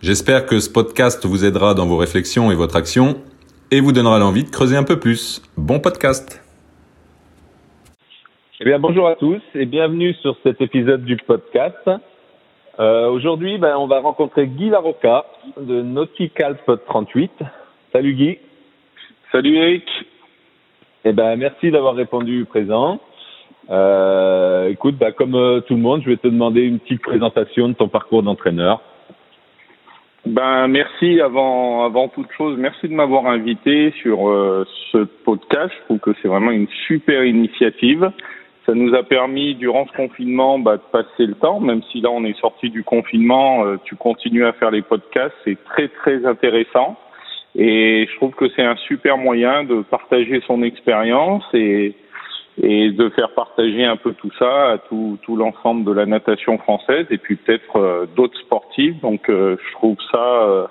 [0.00, 3.16] J'espère que ce podcast vous aidera dans vos réflexions et votre action
[3.72, 5.42] et vous donnera l'envie de creuser un peu plus.
[5.56, 6.40] Bon podcast
[8.60, 11.88] eh bien, bonjour à tous et bienvenue sur cet épisode du podcast.
[12.80, 15.26] Euh, Aujourd'hui, ben, on va rencontrer Guy Larocca
[15.60, 17.30] de Nautical Pod 38.
[17.92, 18.38] Salut Guy.
[19.30, 19.84] Salut Eric.
[21.04, 22.98] Eh ben, merci d'avoir répondu présent.
[23.70, 27.68] Euh, écoute, ben, comme euh, tout le monde, je vais te demander une petite présentation
[27.68, 28.82] de ton parcours d'entraîneur.
[30.28, 35.72] Ben merci avant avant toute chose, merci de m'avoir invité sur euh, ce podcast.
[35.78, 38.10] Je trouve que c'est vraiment une super initiative.
[38.66, 42.10] Ça nous a permis durant ce confinement bah, de passer le temps, même si là
[42.10, 46.26] on est sorti du confinement, euh, tu continues à faire les podcasts, c'est très très
[46.26, 46.98] intéressant.
[47.54, 51.94] Et je trouve que c'est un super moyen de partager son expérience et,
[52.62, 56.58] et de faire partager un peu tout ça à tout, tout l'ensemble de la natation
[56.58, 59.00] française et puis peut-être euh, d'autres sportifs.
[59.00, 60.68] Donc euh, je trouve ça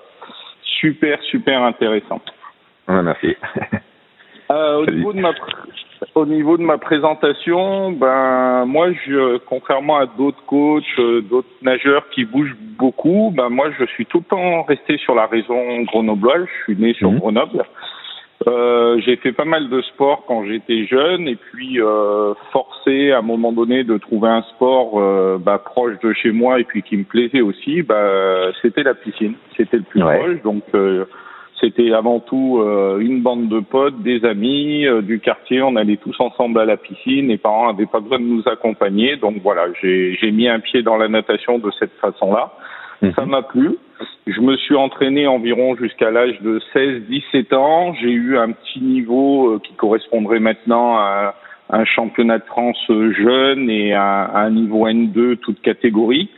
[0.79, 2.21] super super intéressant.
[2.87, 3.35] Ouais, merci.
[4.49, 5.33] au niveau de ma
[6.15, 12.09] au niveau de ma présentation, ben moi, je, contrairement à d'autres coachs, euh, d'autres nageurs
[12.09, 16.45] qui bougent beaucoup, ben moi, je suis tout le temps resté sur la région grenobloise.
[16.45, 17.19] Je suis né sur mhm.
[17.19, 17.63] Grenoble.
[18.47, 23.19] Euh, j'ai fait pas mal de sport quand j'étais jeune et puis euh, forcé à
[23.19, 26.81] un moment donné de trouver un sport euh, bah, proche de chez moi et puis
[26.81, 29.33] qui me plaisait aussi, bah, c'était la piscine.
[29.57, 30.41] C'était le plus proche.
[30.43, 31.05] Donc euh,
[31.59, 35.61] c'était avant tout euh, une bande de potes, des amis euh, du quartier.
[35.61, 37.27] On allait tous ensemble à la piscine.
[37.27, 39.17] Les parents n'avaient pas besoin de nous accompagner.
[39.17, 42.53] Donc voilà, j'ai mis un pied dans la natation de cette façon-là.
[43.01, 43.13] Mhm.
[43.13, 43.77] Ça m'a plu.
[44.25, 47.93] Je me suis entraîné environ jusqu'à l'âge de 16-17 ans.
[48.01, 51.35] J'ai eu un petit niveau euh, qui correspondrait maintenant à
[51.69, 56.29] un championnat de France jeune et à, un niveau N2 toute catégorie.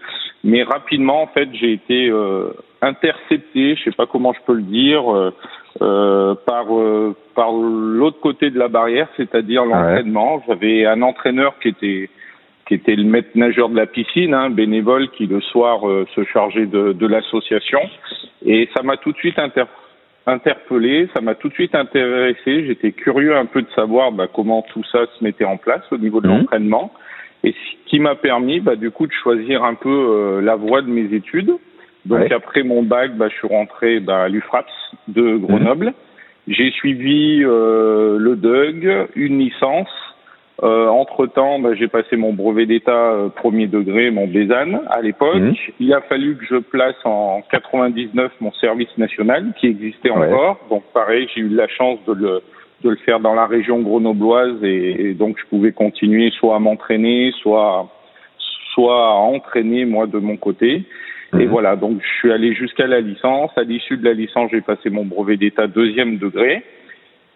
[0.43, 4.63] Mais rapidement, en fait, j'ai été euh, intercepté, je sais pas comment je peux le
[4.63, 5.33] dire, euh,
[5.81, 10.41] euh par euh, par l'autre côté de la barrière, c'est-à-dire l'entraînement.
[10.47, 12.09] J'avais un entraîneur qui était
[12.69, 15.81] qui était le maître nageur de la piscine, hein, bénévole, qui le soir
[16.15, 17.81] se chargeait de, de l'association.
[18.45, 19.37] Et ça m'a tout de suite
[20.25, 22.65] interpellé, ça m'a tout de suite intéressé.
[22.65, 25.97] J'étais curieux un peu de savoir bah, comment tout ça se mettait en place au
[25.97, 26.31] niveau de mmh.
[26.31, 26.93] l'entraînement
[27.43, 30.81] et ce qui m'a permis bah, du coup de choisir un peu euh, la voie
[30.81, 31.53] de mes études.
[32.05, 34.71] Donc après mon bac, bah, je suis rentré bah, à l'UFRAPS
[35.07, 35.87] de Grenoble.
[35.87, 35.93] Mhm.
[36.47, 39.89] J'ai suivi euh, le DUG, une licence.
[40.61, 45.01] Euh, entre temps, bah, j'ai passé mon brevet d'état euh, premier degré, mon BESAN à
[45.01, 45.35] l'époque.
[45.35, 45.55] Mhm.
[45.79, 50.59] Il a fallu que je place en 99 mon service national qui existait encore.
[50.69, 52.41] Donc pareil, j'ai eu la chance de le
[52.83, 57.33] de le faire dans la région grenobloise et, donc je pouvais continuer soit à m'entraîner,
[57.41, 57.89] soit
[58.73, 60.83] soit à entraîner moi de mon côté.
[61.33, 61.47] Et mhm.
[61.47, 63.51] voilà, donc je suis allé jusqu'à la licence.
[63.55, 66.63] À l'issue de la licence, j'ai passé mon brevet d'état deuxième degré.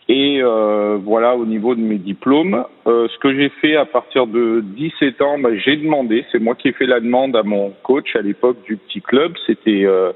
[0.10, 4.28] Et euh, voilà, au niveau de mes diplômes, euh, ce que j'ai fait à partir
[4.28, 7.72] de 17 ans, bah, j'ai demandé, c'est moi qui ai fait la demande à mon
[7.84, 10.12] coach à l'époque du petit club, c'était euh,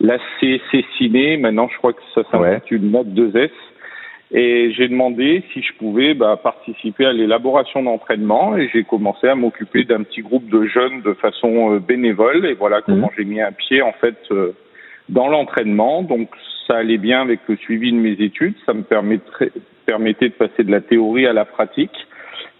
[0.00, 2.90] la CC Ciné, maintenant je crois que ça s'intitule ouais.
[2.90, 3.50] Note 2S.
[4.32, 9.36] Et j'ai demandé si je pouvais bah, participer à l'élaboration d'entraînement et j'ai commencé à
[9.36, 13.12] m'occuper d'un petit groupe de jeunes de façon euh, bénévole et voilà comment mhm.
[13.16, 14.52] j'ai mis un pied en fait euh,
[15.08, 16.02] dans l'entraînement.
[16.02, 16.30] Donc
[16.66, 20.70] ça allait bien avec le suivi de mes études, ça me permettait de passer de
[20.70, 21.96] la théorie à la pratique.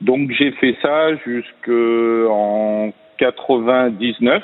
[0.00, 4.42] Donc j'ai fait ça jusqu'en 99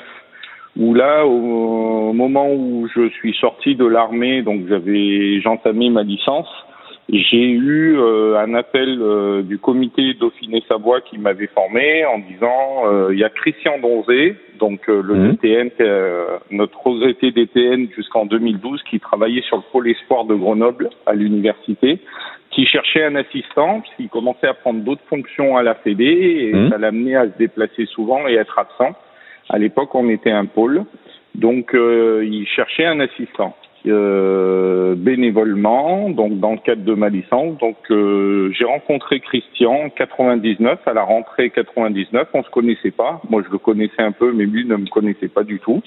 [0.75, 6.49] où là, au moment où je suis sorti de l'armée, donc j'avais j'entamais ma licence,
[7.09, 13.09] j'ai eu euh, un appel euh, du comité Dauphiné-Savoie qui m'avait formé en disant euh,
[13.11, 15.31] il y a Christian Donzé, donc le mmh.
[15.33, 15.69] DTN,
[16.51, 21.99] notre regretté DTN jusqu'en 2012, qui travaillait sur le pôle espoir de Grenoble à l'université,
[22.51, 26.69] qui cherchait un assistant, qui commençait à prendre d'autres fonctions à la Fédé et mmh.
[26.69, 28.95] ça l'amenait à se déplacer souvent et être absent.
[29.49, 30.85] À l'époque, on était un pôle,
[31.35, 33.57] donc il cherchait un assistant.
[33.85, 37.57] Euh, bénévolement, donc dans le cadre de ma licence.
[37.57, 42.29] Donc euh, j'ai rencontré Christian en 99 à la rentrée 99.
[42.33, 43.21] On se connaissait pas.
[43.29, 45.81] Moi je le connaissais un peu, mais lui ne me connaissait pas du tout.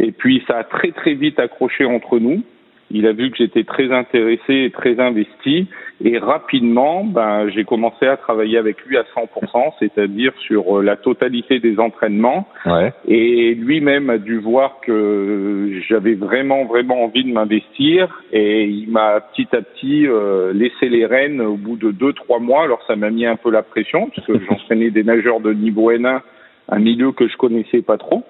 [0.00, 2.42] Et puis ça a très très vite accroché entre nous.
[2.90, 5.66] Il a vu que j'étais très intéressé et très investi.
[6.04, 10.96] Et rapidement, ben, j'ai commencé à travailler avec lui à 100%, c'est-à-dire sur euh, la
[10.96, 12.46] totalité des entraînements.
[12.66, 12.92] Ouais.
[13.08, 18.22] Et lui-même a dû voir que j'avais vraiment, vraiment envie de m'investir.
[18.32, 22.38] Et il m'a petit à petit euh, laissé les rênes au bout de deux, trois
[22.38, 22.64] mois.
[22.64, 25.90] Alors ça m'a mis un peu la pression, parce que j'entraînais des nageurs de niveau
[25.90, 26.20] N1
[26.68, 28.24] un milieu que je connaissais pas trop.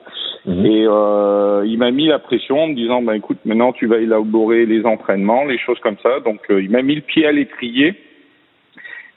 [0.47, 3.99] Et euh, il m'a mis la pression en me disant, bah, écoute, maintenant tu vas
[3.99, 6.21] élaborer les entraînements, les choses comme ça.
[6.21, 7.95] Donc euh, il m'a mis le pied à l'étrier.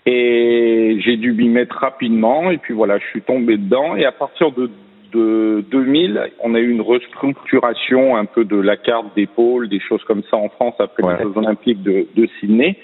[0.07, 2.49] Et j'ai dû m'y mettre rapidement.
[2.49, 3.95] Et puis voilà, je suis tombé dedans.
[3.95, 4.71] Et à partir de,
[5.13, 10.03] de 2000, on a eu une restructuration un peu de la carte d'épaule, des choses
[10.05, 12.77] comme ça en France après les Jeux Olympiques de, de Sydney.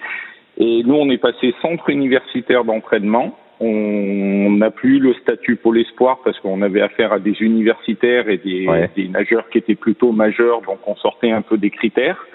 [0.58, 3.36] Et nous, on est passé centre universitaire d'entraînement.
[3.60, 8.38] On n'a plus le statut Pôle Espoir parce qu'on avait affaire à des universitaires et
[8.38, 12.25] des, des, nageurs qui étaient plutôt majeurs, donc on sortait un peu des critères.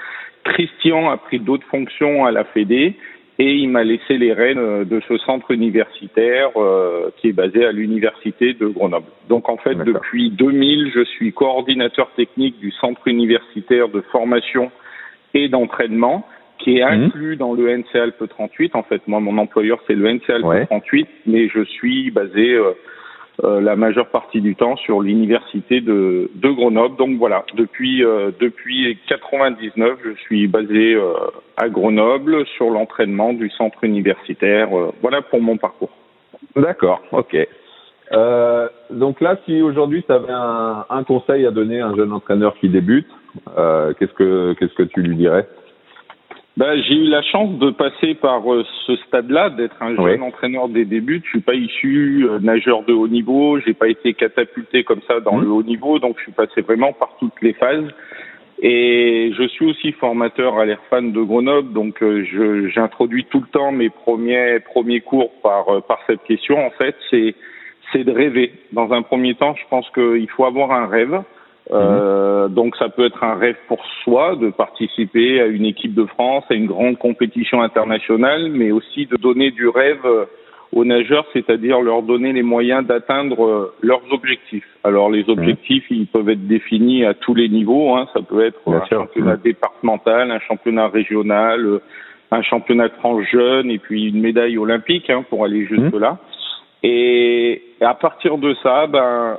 [0.44, 2.96] Christian a pris d'autres fonctions à la Fédé
[3.40, 7.72] et il m'a laissé les rênes de ce centre universitaire euh, qui est basé à
[7.72, 9.06] l'université de Grenoble.
[9.30, 14.70] Donc en fait, depuis 2000, je suis coordinateur technique du centre universitaire de formation
[15.32, 16.26] et d'entraînement
[16.62, 17.04] qui est mhm.
[17.04, 18.76] inclus dans le NC Alpes 38.
[18.76, 22.72] En fait, moi, mon employeur, c'est le NC Alpes 38, mais je suis basé euh,
[23.44, 26.96] euh, la majeure partie du temps sur l'université de, de Grenoble.
[26.96, 31.14] Donc voilà, depuis euh, depuis 99, je suis basé euh,
[31.56, 34.68] à Grenoble sur l'entraînement du centre universitaire.
[35.00, 35.90] voilà pour mon parcours.
[36.56, 37.36] D'accord, ok.
[38.90, 42.54] donc là, si aujourd'hui tu avais un, un, conseil à donner à un jeune entraîneur
[42.58, 43.08] qui débute,
[43.46, 45.46] qu'est-ce que qu'est-ce que tu lui dirais?
[46.60, 50.68] Ben, j'ai eu la chance de passer par euh, ce stade-là, d'être un jeune entraîneur
[50.68, 51.22] des débuts.
[51.24, 55.20] Je suis pas issu euh, nageur de haut niveau, j'ai pas été catapulté comme ça
[55.20, 55.42] dans mmh.
[55.42, 57.88] le haut niveau, donc je suis passé vraiment par toutes les phases.
[58.60, 63.72] Et je suis aussi formateur à l'AirFan de Grenoble, donc euh, j'introduis tout le temps
[63.72, 66.58] mes premiers premiers cours par par cette question.
[66.58, 67.34] En fait, c'est
[67.90, 68.52] c'est de rêver.
[68.72, 71.22] Dans un premier temps, je pense qu'il faut avoir un rêve.
[71.72, 76.04] Euh, donc ça peut être un rêve pour soi de participer à une équipe de
[76.04, 80.04] France, à une grande compétition internationale, mais aussi de donner du rêve
[80.72, 84.66] aux nageurs, c'est-à-dire leur donner les moyens d'atteindre euh, leurs objectifs.
[84.84, 87.94] Alors les objectifs, ils peuvent être définis à tous les niveaux.
[87.96, 88.06] Hein.
[88.14, 91.82] Ça peut être un championnat départemental, un championnat régional, euh,
[92.30, 96.18] un championnat de France jeune, et puis une médaille olympique hein, pour aller jusque là.
[96.82, 99.38] Et à partir de ça, ben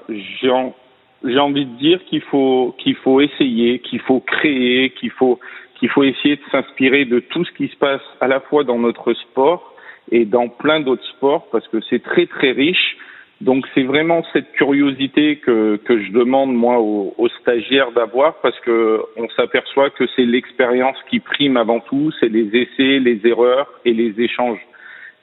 [1.24, 5.40] j'ai envie de dire qu'il faut qu'il faut essayer, qu'il faut créer, qu'il faut
[5.76, 8.80] qu'il faut essayer de s'inspirer de tout ce qui se passe à la fois dans
[8.80, 9.74] notre sport
[10.12, 12.98] et dans plein d'autres sports parce que c'est très très riche.
[13.40, 18.60] Donc c'est vraiment cette curiosité que que je demande moi aux, aux stagiaires d'avoir parce
[18.60, 23.68] que on s'aperçoit que c'est l'expérience qui prime avant tout, c'est les essais, les erreurs
[23.86, 24.60] et les échanges.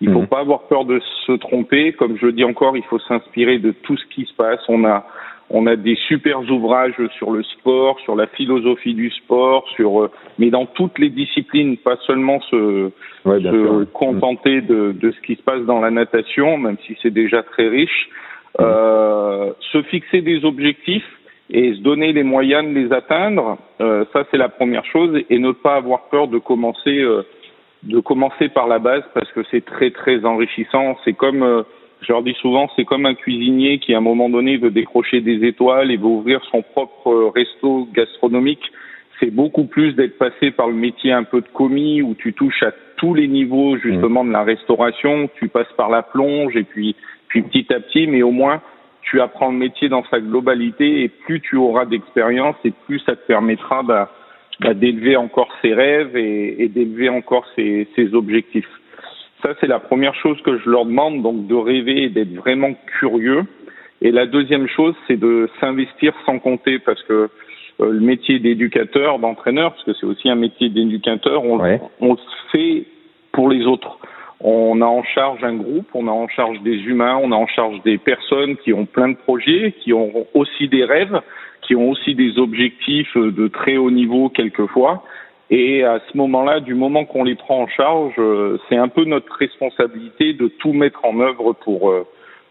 [0.01, 0.29] Il faut mmh.
[0.29, 1.93] pas avoir peur de se tromper.
[1.93, 4.61] Comme je dis encore, il faut s'inspirer de tout ce qui se passe.
[4.69, 5.05] On a
[5.51, 10.11] on a des super ouvrages sur le sport, sur la philosophie du sport, sur euh,
[10.39, 12.91] mais dans toutes les disciplines, pas seulement se,
[13.25, 17.43] se contenter de, de, ce qui se passe dans la natation, même si c'est déjà
[17.43, 18.09] très riche.
[18.61, 21.09] Euh, se fixer des objectifs
[21.51, 25.39] et se donner les moyens de les atteindre, euh, ça c'est la première chose, et
[25.39, 27.23] ne pas avoir peur de commencer, euh,
[27.85, 30.97] de commencer par la base parce que c'est très très enrichissant.
[31.05, 31.63] C'est comme euh,
[32.01, 35.21] je leur dis souvent, c'est comme un cuisinier qui, à un moment donné, veut décrocher
[35.21, 38.63] des étoiles et veut ouvrir son propre resto gastronomique.
[39.19, 42.63] C'est beaucoup plus d'être passé par le métier un peu de commis où tu touches
[42.63, 45.29] à tous les niveaux justement de la restauration.
[45.35, 46.95] Tu passes par la plonge et puis,
[47.27, 48.63] puis petit à petit, mais au moins
[49.03, 53.17] tu apprends le métier dans sa globalité et plus tu auras d'expérience et plus ça
[53.17, 54.11] te permettra bah,
[54.75, 58.69] d'élever encore ses rêves et, et d'élever encore ses, ses objectifs.
[59.43, 62.75] Ça, c'est la première chose que je leur demande, donc de rêver et d'être vraiment
[62.99, 63.45] curieux.
[64.03, 67.31] Et la deuxième chose, c'est de s'investir sans compter, parce que
[67.81, 71.61] euh, le métier d'éducateur, d'entraîneur, parce que c'est aussi un métier d'éducateur, on,
[72.01, 72.19] on le
[72.51, 72.85] fait
[73.33, 73.99] pour les autres.
[74.41, 77.49] On a en charge un groupe, on a en charge des humains, on a en
[77.49, 81.21] charge des personnes qui ont plein de projets, qui ont aussi des rêves,
[81.63, 85.03] qui ont aussi des objectifs de très haut niveau quelquefois.
[85.51, 89.05] Et à ce moment-là, du moment qu'on les prend en charge, euh, c'est un peu
[89.05, 92.07] notre responsabilité de tout mettre en œuvre pour euh,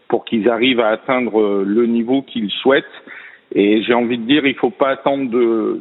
[0.08, 2.84] pour qu'ils arrivent à atteindre euh, le niveau qu'ils souhaitent.
[3.54, 5.80] Et j'ai envie de dire, il faut pas attendre de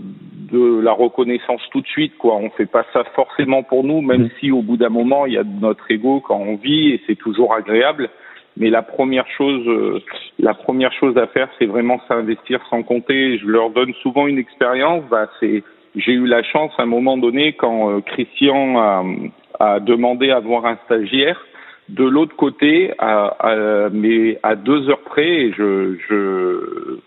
[0.52, 2.36] de la reconnaissance tout de suite, quoi.
[2.36, 5.38] On fait pas ça forcément pour nous, même si au bout d'un moment, il y
[5.38, 8.10] a notre ego quand on vit et c'est toujours agréable.
[8.56, 10.02] Mais la première chose,
[10.40, 13.38] la première chose à faire, c'est vraiment s'investir sans compter.
[13.38, 15.04] Je leur donne souvent une expérience.
[15.12, 15.64] Bah, c'est
[15.98, 19.04] j'ai eu la chance à un moment donné quand euh, Christian a,
[19.60, 21.40] a, demandé à voir un stagiaire
[21.90, 27.00] de l'autre côté, à, à, mais à deux heures près, et je, je,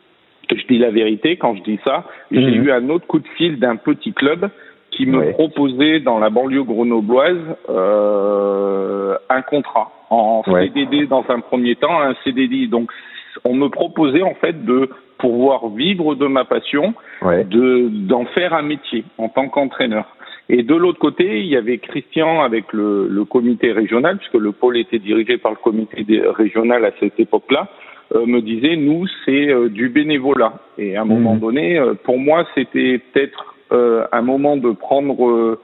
[0.50, 2.64] je dis la vérité quand je dis ça, j'ai mhm.
[2.64, 4.48] eu un autre coup de fil d'un petit club
[4.90, 11.76] qui me proposait dans la banlieue grenobloise euh, un contrat en CDD dans un premier
[11.76, 12.66] temps, un CDD.
[12.66, 12.90] Donc
[13.44, 14.90] on me proposait en fait de
[15.20, 20.06] pouvoir vivre de ma passion, de d'en faire un métier en tant qu'entraîneur.
[20.48, 24.50] Et de l'autre côté, il y avait Christian avec le, le, comité régional, puisque le
[24.50, 27.68] pôle était dirigé par le comité régional à cette époque-là,
[28.12, 30.54] euh, me disait nous c'est euh, du bénévolat.
[30.78, 31.40] Et à un moment mmh.
[31.40, 35.56] donné, euh, pour moi, c'était peut-être un moment de prendre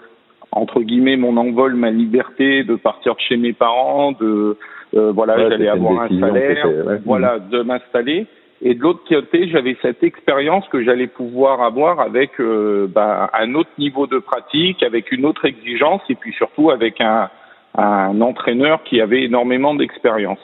[0.53, 4.57] entre guillemets mon envol, ma liberté, de partir chez mes parents, de
[4.93, 6.69] voilà, j'allais avoir un salaire,
[7.05, 8.27] voilà, de m'installer.
[8.63, 13.55] Et de l'autre côté, j'avais cette expérience que j'allais pouvoir avoir avec euh, bah, un
[13.55, 17.29] autre niveau de pratique, avec une autre exigence, et puis surtout avec un,
[17.77, 20.41] un entraîneur qui avait énormément d'expérience.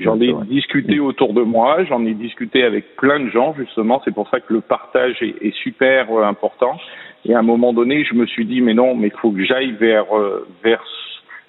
[0.00, 4.00] J'en ai discuté autour de moi, j'en ai discuté avec plein de gens, justement.
[4.04, 6.78] C'est pour ça que le partage est, est super important.
[7.24, 9.44] Et à un moment donné, je me suis dit, mais non, mais il faut que
[9.44, 10.84] j'aille vers, euh, vers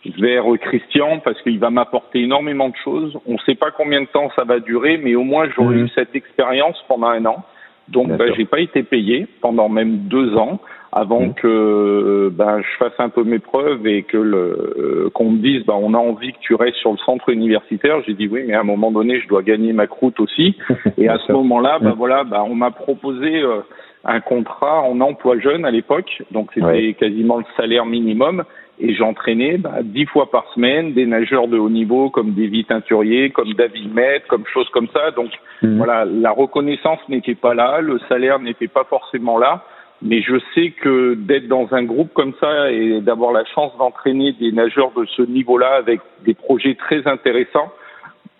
[0.05, 3.17] vers Christian parce qu'il va m'apporter énormément de choses.
[3.27, 5.85] On ne sait pas combien de temps ça va durer, mais au moins j'aurai mhm.
[5.85, 7.43] eu cette expérience pendant un an.
[7.89, 10.59] Donc ben, j'ai pas été payé pendant même deux ans
[10.91, 11.33] avant mhm.
[11.35, 15.65] que ben, je fasse un peu mes preuves et que le euh, qu'on me dise
[15.65, 18.01] ben, on a envie que tu restes sur le centre universitaire.
[18.05, 20.55] J'ai dit oui, mais à un moment donné je dois gagner ma croûte aussi.
[20.97, 23.61] et à ce moment-là, ben voilà, ben, on m'a proposé euh,
[24.05, 28.43] un contrat en emploi jeune à l'époque, donc c'était quasiment le salaire minimum
[28.79, 33.29] et j'entraînais bah, dix fois par semaine des nageurs de haut niveau comme David Teinturier,
[33.29, 35.11] comme David Met, comme choses comme ça.
[35.11, 35.31] Donc
[35.61, 35.77] mhm.
[35.77, 39.65] voilà, la reconnaissance n'était pas là, le salaire n'était pas forcément là,
[40.01, 44.33] mais je sais que d'être dans un groupe comme ça et d'avoir la chance d'entraîner
[44.33, 47.71] des nageurs de ce niveau-là avec des projets très intéressants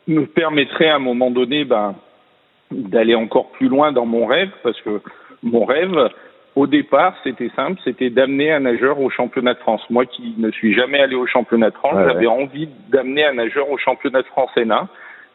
[0.08, 1.96] me permettrait à un moment donné bah,
[2.72, 5.02] d'aller encore plus loin dans mon rêve, parce que
[5.44, 6.10] mon rêve,
[6.56, 9.82] au départ, c'était simple, c'était d'amener un nageur au championnat de France.
[9.90, 13.70] Moi qui ne suis jamais allé au championnat de France, j'avais envie d'amener un nageur
[13.70, 14.88] au championnat de France ENA.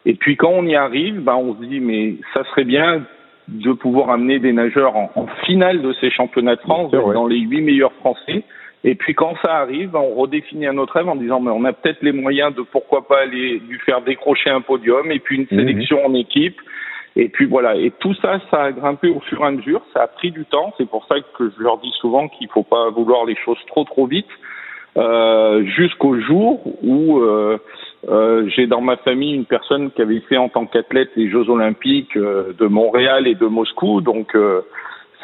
[0.07, 3.03] Et puis quand on y arrive, ben on se dit mais ça serait bien
[3.49, 7.61] de pouvoir amener des nageurs en, finale de ces championnats de France, dans les huit
[7.61, 8.43] meilleurs Français.
[8.87, 11.65] Et puis quand ça arrive, ben, on redéfinit un autre rêve en disant mais on
[11.65, 15.37] a peut-être les moyens de pourquoi pas aller lui faire décrocher un podium et puis
[15.37, 15.67] une mhm.
[15.67, 16.61] sélection en équipe
[17.17, 20.03] et puis voilà, et tout ça, ça a grimpé au fur et à mesure, ça
[20.03, 22.65] a pris du temps, c'est pour ça que je leur dis souvent qu'il ne faut
[22.65, 24.27] pas vouloir les choses trop trop vite,
[24.97, 27.59] euh, jusqu'au jour où euh,
[28.09, 31.49] euh, j'ai dans ma famille une personne qui avait fait en tant qu'athlète les Jeux
[31.49, 34.61] Olympiques euh, de Montréal et de Moscou, donc euh,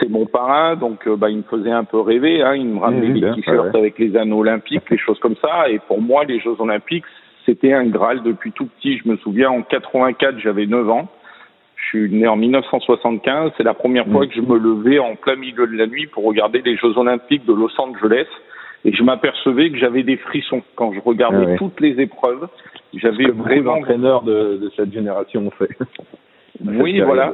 [0.00, 3.20] c'est mon parrain, donc bah, il me faisait un peu rêver, hein, il me ramenait
[3.20, 6.56] des t-shirts avec les anneaux olympiques, les choses comme ça, et pour moi les Jeux
[6.59, 7.04] Olympiques
[7.44, 8.23] c'était un Graal.
[8.23, 11.09] Depuis tout petit, je me souviens en 84 j'avais 9 ans,
[11.90, 13.52] suis né en 1975.
[13.56, 16.25] C'est la première fois que je me levais en plein milieu de la nuit pour
[16.25, 18.26] regarder les Jeux Olympiques de Los Angeles.
[18.85, 22.49] Et je m'apercevais que j'avais des frissons quand je regardais ah toutes les épreuves.
[22.94, 25.70] J'avais vraiment entraîneur de, de cette génération en fait.
[26.62, 27.32] Oui, voilà,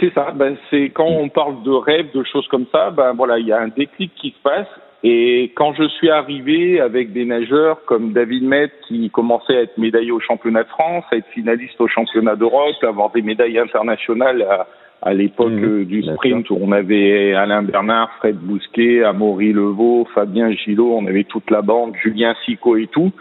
[0.00, 0.32] c'est ça.
[0.34, 3.52] Ben, c'est quand on parle de rêve, de choses comme ça, ben voilà, il y
[3.52, 4.68] a un déclic qui se passe
[5.06, 9.76] et quand je suis arrivé avec des nageurs comme David Met qui commençait à être
[9.76, 13.58] médaillé au championnat de France, à être finaliste au championnat d'Europe, à avoir des médailles
[13.58, 14.66] internationales à,
[15.02, 20.08] à l'époque mmh, euh, du sprint où on avait Alain Bernard, Fred Bousquet, Amaury Levaux,
[20.14, 23.12] Fabien Gillot, on avait toute la bande, Julien Sico et tout.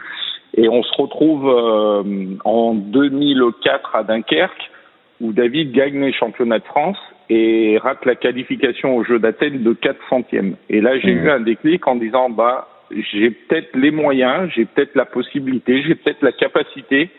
[0.55, 4.71] Et on se retrouve euh, en 2004 à Dunkerque
[5.19, 6.97] où David gagne les championnats de France
[7.29, 10.55] et rate la qualification au jeu d'Athènes de 4 centièmes.
[10.69, 11.25] Et là, j'ai mmh.
[11.25, 15.95] eu un déclic en disant, bah, j'ai peut-être les moyens, j'ai peut-être la possibilité, j'ai
[15.95, 17.09] peut-être la capacité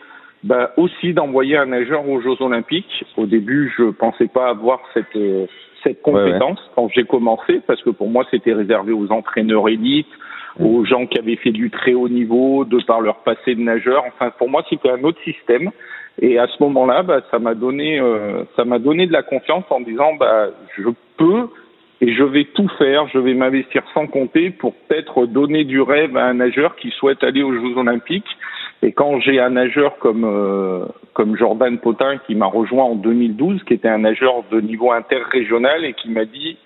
[0.43, 3.03] bah, aussi d'envoyer un nageur aux Jeux Olympiques.
[3.17, 5.47] Au début, je pensais pas avoir cette euh,
[5.83, 10.07] cette compétence quand j'ai commencé, parce que pour moi, c'était réservé aux entraîneurs élites,
[10.59, 10.65] mmh.
[10.65, 14.03] aux gens qui avaient fait du très haut niveau, de par leur passé de nageur.
[14.07, 15.69] Enfin, pour moi, c'était un autre système.
[16.21, 19.65] Et à ce moment-là, bah, ça m'a donné, euh, ça m'a donné de la confiance
[19.69, 21.49] en disant, bah, je peux
[22.01, 26.15] et je vais tout faire, je vais m'investir sans compter pour peut-être donner du rêve
[26.17, 28.27] à un nageur qui souhaite aller aux Jeux Olympiques.
[28.81, 33.63] Et quand j'ai un nageur comme euh, comme Jordan Potin qui m'a rejoint en 2012,
[33.63, 36.57] qui était un nageur de niveau interrégional et qui m'a dit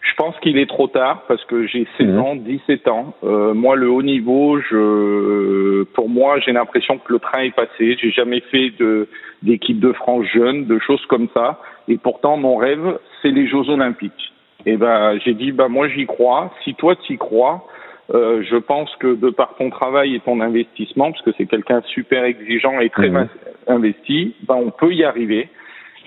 [0.00, 2.18] je pense qu'il est trop tard parce que j'ai 16 mhm.
[2.20, 3.14] ans, 17 ans.
[3.22, 7.96] Euh, moi, le haut niveau, je, pour moi, j'ai l'impression que le train est passé.
[8.00, 9.08] J'ai jamais fait de
[9.42, 11.60] d'équipe de France jeune, de choses comme ça.
[11.88, 14.32] Et pourtant, mon rêve, c'est les Jeux Olympiques.
[14.66, 16.52] Et ben j'ai dit bah moi j'y crois.
[16.64, 17.66] Si toi tu y crois,
[18.14, 21.80] euh, je pense que de par ton travail et ton investissement, parce que c'est quelqu'un
[21.86, 23.28] super exigeant et très mmh.
[23.68, 25.48] investi, ben on peut y arriver.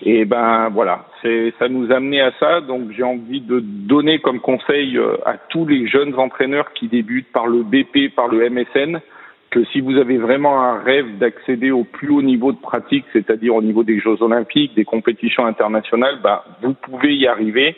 [0.05, 2.59] Et ben voilà, c'est ça nous a amené à ça.
[2.59, 7.31] Donc j'ai envie de donner comme conseil euh, à tous les jeunes entraîneurs qui débutent
[7.31, 8.99] par le BP, par le MSN,
[9.49, 13.55] que si vous avez vraiment un rêve d'accéder au plus haut niveau de pratique, c'est-à-dire
[13.55, 17.77] au niveau des Jeux Olympiques, des compétitions internationales, ben vous pouvez y arriver.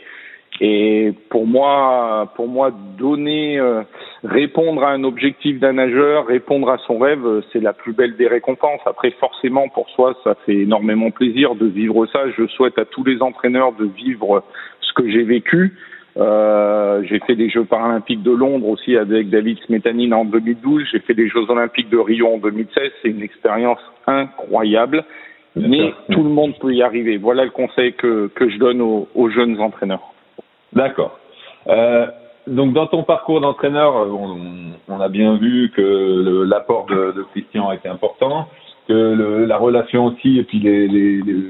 [0.62, 3.82] Et pour moi, pour moi, donner, euh,
[4.24, 8.28] répondre à un objectif d'un nageur, répondre à son rêve, c'est la plus belle des
[8.28, 8.80] récompenses.
[8.86, 12.30] Après, forcément, pour soi, ça fait énormément plaisir de vivre ça.
[12.38, 14.44] Je souhaite à tous les entraîneurs de vivre
[14.80, 15.74] ce que j'ai vécu.
[16.18, 20.86] Euh, j'ai fait des Jeux paralympiques de Londres aussi avec David Smetanine en 2012.
[20.90, 22.92] J'ai fait des Jeux olympiques de Rio en 2016.
[23.02, 25.04] C'est une expérience incroyable.
[25.58, 27.18] Mais tout le monde peut y arriver.
[27.18, 30.15] Voilà le conseil que, que je donne aux, aux jeunes entraîneurs.
[30.76, 31.18] D'accord.
[31.68, 32.08] Euh,
[32.48, 37.72] donc dans ton parcours d'entraîneur, on, on, a bien vu que l'apport de, de, Christian
[37.72, 38.48] était important,
[38.88, 41.44] que le, la relation aussi et puis les, les, les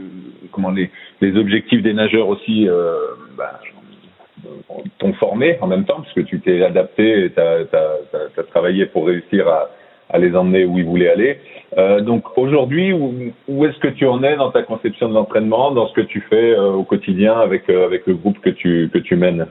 [0.52, 0.90] comment les,
[1.20, 2.96] les, objectifs des nageurs aussi euh,
[3.38, 3.50] ben,
[5.00, 9.48] t'ont formé en même temps puisque tu t'es adapté et tu as, travaillé pour réussir
[9.50, 9.70] à,
[10.10, 11.40] à les emmener où ils voulaient aller.
[11.78, 15.88] Euh, donc aujourd'hui, où, est-ce que tu en es dans ta conception de l'entraînement, dans
[15.88, 19.00] ce que tu fais euh, au quotidien avec euh, avec le groupe que tu que
[19.00, 19.48] tu mènes?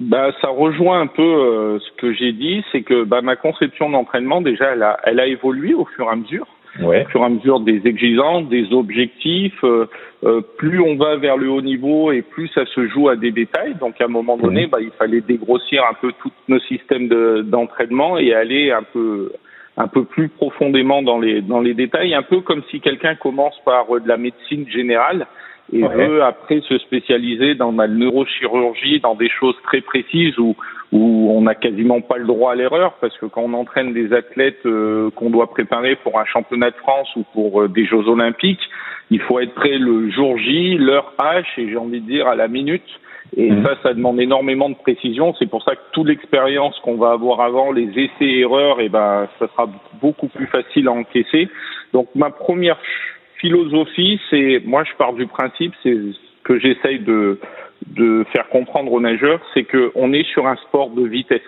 [0.00, 4.40] Bah, ça rejoint un peu ce que j'ai dit, c'est que bah, ma conception d'entraînement
[4.40, 6.46] déjà, elle a, elle a évolué au fur et à mesure.
[6.80, 7.04] Ouais.
[7.04, 9.62] Au fur et à mesure des exigences, des objectifs,
[10.56, 13.74] plus on va vers le haut niveau et plus ça se joue à des détails.
[13.74, 17.08] Donc à un moment donné, bah, il fallait dégrossir un peu tous nos systèmes
[17.42, 19.32] d'entraînement et aller un peu
[19.76, 23.58] un peu plus profondément dans les dans les détails, un peu comme si quelqu'un commence
[23.64, 25.26] par euh, de la médecine générale
[25.72, 30.54] et veut après se spécialiser dans la neurochirurgie, dans des choses très précises où
[30.92, 34.12] où on n'a quasiment pas le droit à l'erreur parce que quand on entraîne des
[34.12, 38.06] athlètes euh, qu'on doit préparer pour un championnat de France ou pour euh, des Jeux
[38.08, 38.60] olympiques,
[39.10, 42.34] il faut être prêt le jour J, l'heure H et j'ai envie de dire à
[42.34, 42.84] la minute
[43.36, 43.64] et mhm.
[43.64, 45.34] ça, ça demande énormément de précision.
[45.38, 49.26] C'est pour ça que toute l'expérience qu'on va avoir avant, les essais-erreurs, et eh ben,
[49.38, 49.70] ça sera
[50.02, 51.48] beaucoup plus facile à encaisser.
[51.94, 52.78] Donc, ma première
[53.42, 57.38] philosophie, c'est, moi, je pars du principe, c'est ce que j'essaye de,
[57.88, 61.42] de faire comprendre aux nageurs, c'est qu'on est sur un sport de vitesse.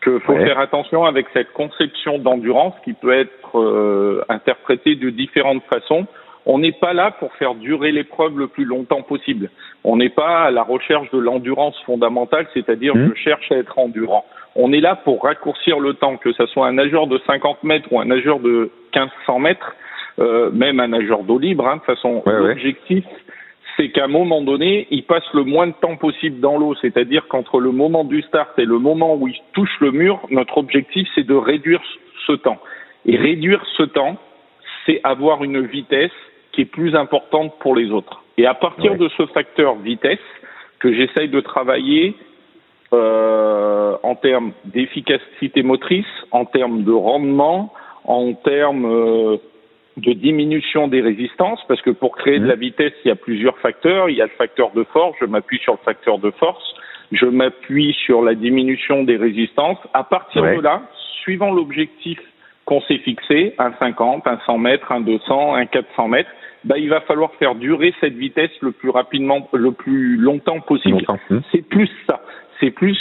[0.00, 5.62] Que faut faire attention avec cette conception d'endurance qui peut être euh, interprétée de différentes
[5.72, 6.06] façons.
[6.46, 9.50] On n'est pas là pour faire durer l'épreuve le plus longtemps possible.
[9.84, 13.10] On n'est pas à la recherche de l'endurance fondamentale, c'est-à-dire mmh.
[13.10, 14.24] je cherche à être endurant.
[14.56, 17.92] On est là pour raccourcir le temps, que ce soit un nageur de 50 mètres
[17.92, 19.76] ou un nageur de 1500 mètres,
[20.20, 21.66] euh, même un nageur d'eau libre.
[21.66, 23.04] Hein, de façon, l'objectif,
[23.76, 27.26] c'est qu'à un moment donné, il passe le moins de temps possible dans l'eau, c'est-à-dire
[27.28, 31.08] qu'entre le moment du start et le moment où il touche le mur, notre objectif,
[31.14, 31.80] c'est de réduire
[32.26, 32.58] ce temps.
[33.06, 34.18] Et réduire ce temps,
[34.84, 36.10] c'est avoir une vitesse
[36.52, 38.22] qui est plus importante pour les autres.
[38.36, 40.18] Et à partir de ce facteur vitesse,
[40.80, 42.16] que j'essaye de travailler
[42.92, 47.72] euh, en termes d'efficacité motrice, en termes de rendement,
[48.04, 49.36] en termes euh,
[50.00, 52.60] de diminution des résistances, parce que pour créer de la mmh.
[52.60, 54.08] vitesse, il y a plusieurs facteurs.
[54.08, 56.74] Il y a le facteur de force, je m'appuie sur le facteur de force,
[57.12, 59.78] je m'appuie sur la diminution des résistances.
[59.94, 60.82] À partir de là,
[61.22, 62.18] suivant l'objectif
[62.64, 66.30] qu'on s'est fixé, un 50, un 100 mètres, un 200, un 400 mètres,
[66.64, 71.04] bah, il va falloir faire durer cette vitesse le plus rapidement, le plus longtemps possible.
[71.30, 71.42] Hum.
[71.52, 72.20] C'est plus ça.
[72.60, 72.98] C'est plus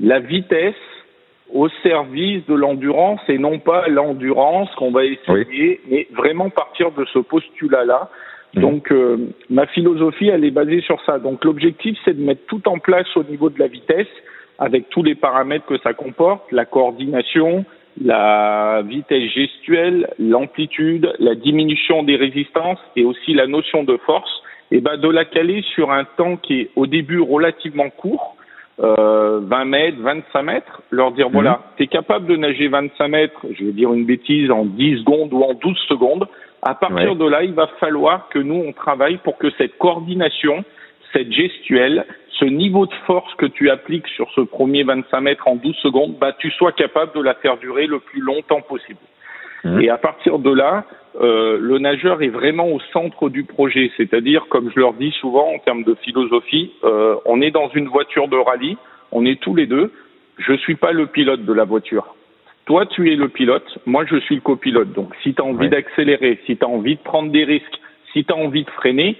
[0.00, 0.74] la vitesse
[1.52, 7.04] au service de l'endurance et non pas l'endurance qu'on va essayer, mais vraiment partir de
[7.12, 8.10] ce postulat-là.
[8.56, 8.62] Hum.
[8.62, 9.18] Donc, euh,
[9.50, 11.18] ma philosophie, elle est basée sur ça.
[11.18, 14.08] Donc, l'objectif, c'est de mettre tout en place au niveau de la vitesse,
[14.58, 17.64] avec tous les paramètres que ça comporte, la coordination,
[18.02, 24.80] la vitesse gestuelle, l'amplitude, la diminution des résistances et aussi la notion de force, et
[24.80, 28.33] ben de la caler sur un temps qui est au début relativement court,
[28.80, 31.58] euh, 20 mètres, 25 mètres, leur dire voilà, mhm.
[31.76, 35.32] tu es capable de nager 25 mètres, je vais dire une bêtise, en 10 secondes
[35.32, 36.26] ou en 12 secondes.
[36.62, 40.64] À partir de là, il va falloir que nous, on travaille pour que cette coordination,
[41.12, 42.06] cette gestuelle,
[42.40, 46.16] ce niveau de force que tu appliques sur ce premier 25 mètres en 12 secondes,
[46.18, 48.98] bah, tu sois capable de la faire durer le plus longtemps possible.
[49.64, 49.80] Mmh.
[49.80, 50.84] Et à partir de là,
[51.20, 53.90] euh, le nageur est vraiment au centre du projet.
[53.96, 57.88] C'est-à-dire, comme je leur dis souvent en termes de philosophie, euh, on est dans une
[57.88, 58.76] voiture de rallye,
[59.12, 59.92] on est tous les deux.
[60.38, 62.14] Je suis pas le pilote de la voiture.
[62.66, 64.92] Toi, tu es le pilote, moi, je suis le copilote.
[64.92, 67.80] Donc, si tu as envie d'accélérer, si tu as envie de prendre des risques,
[68.12, 69.16] si tu as envie de freiner,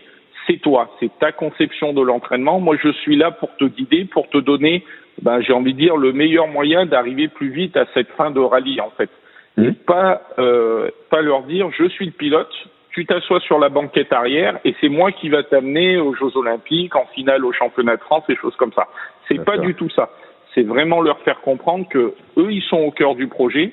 [0.46, 2.58] c'est toi, c'est ta conception de l'entraînement.
[2.58, 4.82] Moi, je suis là pour te guider, pour te donner,
[5.22, 8.40] ben, j'ai envie de dire, le meilleur moyen d'arriver plus vite à cette fin de
[8.40, 9.10] rallye, en fait.
[9.56, 9.70] Mmh.
[9.86, 12.50] pas, euh, pas leur dire, je suis le pilote,
[12.90, 16.96] tu t'assois sur la banquette arrière et c'est moi qui va t'amener aux Jeux Olympiques,
[16.96, 18.88] en finale au championnat de France, des choses comme ça.
[19.28, 20.10] C'est pas du tout ça.
[20.54, 23.72] C'est vraiment leur faire comprendre que eux, ils sont au cœur du projet,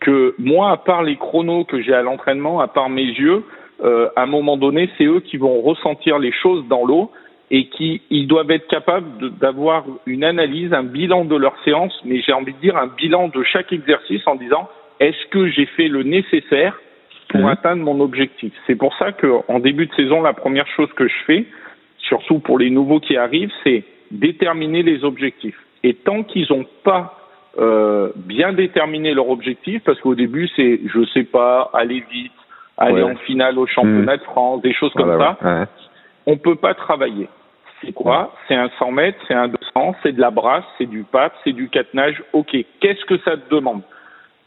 [0.00, 3.44] que moi, à part les chronos que j'ai à l'entraînement, à part mes yeux,
[3.82, 7.10] euh, à un moment donné, c'est eux qui vont ressentir les choses dans l'eau
[7.50, 12.20] et qui ils doivent être capables d'avoir une analyse, un bilan de leur séance, mais
[12.20, 14.68] j'ai envie de dire un bilan de chaque exercice en disant
[15.00, 16.78] est-ce que j'ai fait le nécessaire
[17.30, 17.48] pour mhm.
[17.48, 18.52] atteindre mon objectif?
[18.66, 21.46] C'est pour ça qu'en début de saison, la première chose que je fais,
[21.98, 25.58] surtout pour les nouveaux qui arrivent, c'est déterminer les objectifs.
[25.82, 27.16] Et tant qu'ils n'ont pas
[27.58, 32.32] euh, bien déterminé leur objectif, parce qu'au début c'est je sais pas, aller vite,
[32.76, 34.18] aller en finale au championnat mhm.
[34.18, 35.64] de France, des choses comme ça, ouais.
[36.26, 37.28] on peut pas travailler.
[37.82, 38.34] C'est quoi?
[38.46, 41.52] C'est un 100 mètres, c'est un 200, c'est de la brasse, c'est du pape, c'est
[41.52, 42.22] du catenage.
[42.34, 43.80] Ok, qu'est-ce que ça te demande?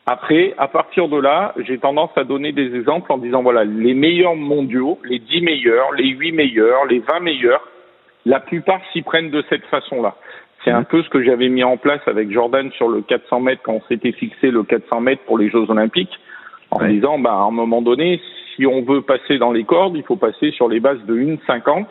[0.05, 3.93] Après, à partir de là, j'ai tendance à donner des exemples en disant voilà, les
[3.93, 7.61] meilleurs mondiaux, les 10 meilleurs, les 8 meilleurs, les 20 meilleurs,
[8.25, 10.15] la plupart s'y prennent de cette façon-là.
[10.63, 13.61] C'est un peu ce que j'avais mis en place avec Jordan sur le 400 mètres
[13.63, 16.19] quand on s'était fixé le 400 mètres pour les Jeux Olympiques,
[16.71, 18.21] en disant bah à un moment donné,
[18.55, 21.85] si on veut passer dans les cordes, il faut passer sur les bases de 1,50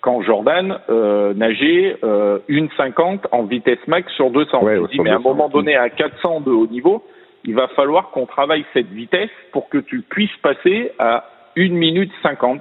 [0.00, 4.62] quand Jordan euh, nageait euh, 1,50 en vitesse max sur 200.
[4.62, 7.02] Ouais, dis, mais à un moment donné, à 400 de haut niveau,
[7.44, 11.24] il va falloir qu'on travaille cette vitesse pour que tu puisses passer à
[11.56, 12.60] 1 minute 50.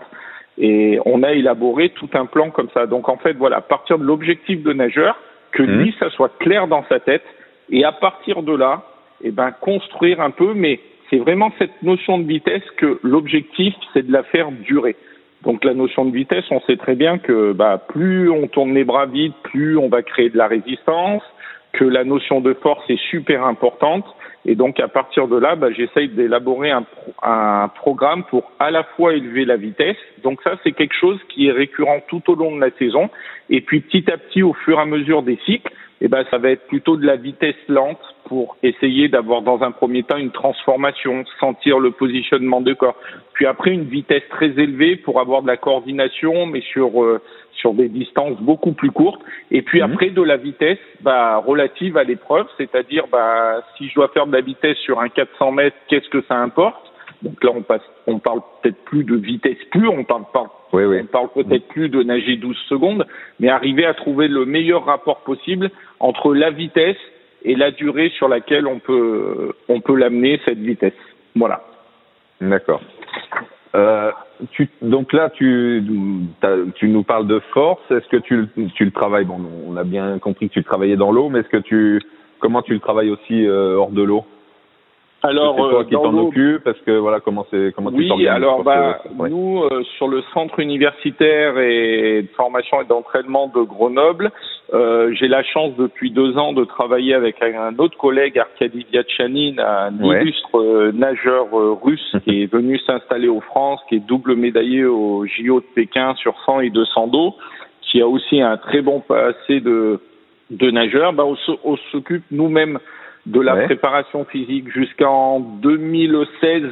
[0.57, 2.85] Et on a élaboré tout un plan comme ça.
[2.85, 5.17] Donc en fait, voilà, à partir de l'objectif de nageur,
[5.51, 5.79] que mmh.
[5.79, 7.23] lui, ça soit clair dans sa tête,
[7.71, 8.83] et à partir de là,
[9.23, 14.05] eh ben, construire un peu, mais c'est vraiment cette notion de vitesse que l'objectif, c'est
[14.05, 14.95] de la faire durer.
[15.43, 18.83] Donc la notion de vitesse, on sait très bien que bah, plus on tourne les
[18.83, 21.23] bras vite, plus on va créer de la résistance,
[21.73, 24.05] que la notion de force est super importante
[24.45, 26.85] et donc à partir de là, bah, j'essaye d'élaborer un,
[27.21, 29.97] un, programme pour à la fois élever la vitesse.
[30.23, 33.09] Donc ça, c'est quelque chose qui est récurrent tout au long de la saison.
[33.49, 35.71] Et puis petit à petit, au fur et à mesure des cycles,
[36.01, 39.71] eh ben, ça va être plutôt de la vitesse lente pour essayer d'avoir dans un
[39.71, 42.95] premier temps une transformation, sentir le positionnement de corps.
[43.33, 47.21] Puis après, une vitesse très élevée pour avoir de la coordination, mais sur euh,
[47.59, 49.21] sur des distances beaucoup plus courtes.
[49.51, 49.91] Et puis mhm.
[49.91, 54.33] après, de la vitesse bah, relative à l'épreuve, c'est-à-dire bah, si je dois faire de
[54.33, 56.85] la vitesse sur un 400 mètres, qu'est-ce que ça importe?
[57.21, 60.23] Donc là, on passe, on parle peut-être plus de vitesse pure, on parle
[60.71, 60.99] oui, oui.
[61.01, 63.05] on parle peut-être plus de nager 12 secondes,
[63.39, 65.69] mais arriver à trouver le meilleur rapport possible
[65.99, 66.97] entre la vitesse
[67.43, 70.93] et la durée sur laquelle on peut, on peut l'amener cette vitesse.
[71.35, 71.61] Voilà.
[72.39, 72.81] D'accord.
[73.75, 74.11] Euh,
[74.51, 75.83] tu, donc là, tu,
[76.75, 77.81] tu nous parles de force.
[77.91, 80.95] Est-ce que tu, tu le travailles Bon, on a bien compris que tu le travaillais
[80.95, 82.01] dans l'eau, mais est-ce que tu,
[82.39, 84.25] comment tu le travailles aussi euh, hors de l'eau?
[85.21, 88.27] Alors, c'est toi euh, qui t'en occupes Parce que voilà, comment c'est comment oui, tu
[88.27, 94.31] alors bah nous euh, sur le centre universitaire et de formation et d'entraînement de Grenoble,
[94.73, 99.57] euh, j'ai la chance depuis deux ans de travailler avec un autre collègue, Arkady Viatchanin,
[99.57, 101.47] un illustre euh, nageur
[101.81, 106.13] russe qui est venu s'installer aux France, qui est double médaillé au JO de Pékin
[106.15, 107.35] sur 100 et 200 d'eau,
[107.81, 109.99] qui a aussi un très bon passé de
[110.51, 111.13] de nageur.
[111.13, 112.79] Bah, on s'occupe nous-mêmes
[113.25, 114.69] de la préparation physique.
[114.71, 116.63] Jusqu'en 2016,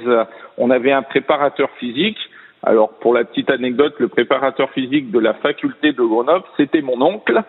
[0.58, 2.18] on avait un préparateur physique.
[2.64, 7.02] Alors, pour la petite anecdote, le préparateur physique de la faculté de Grenoble, c'était mon
[7.02, 7.44] oncle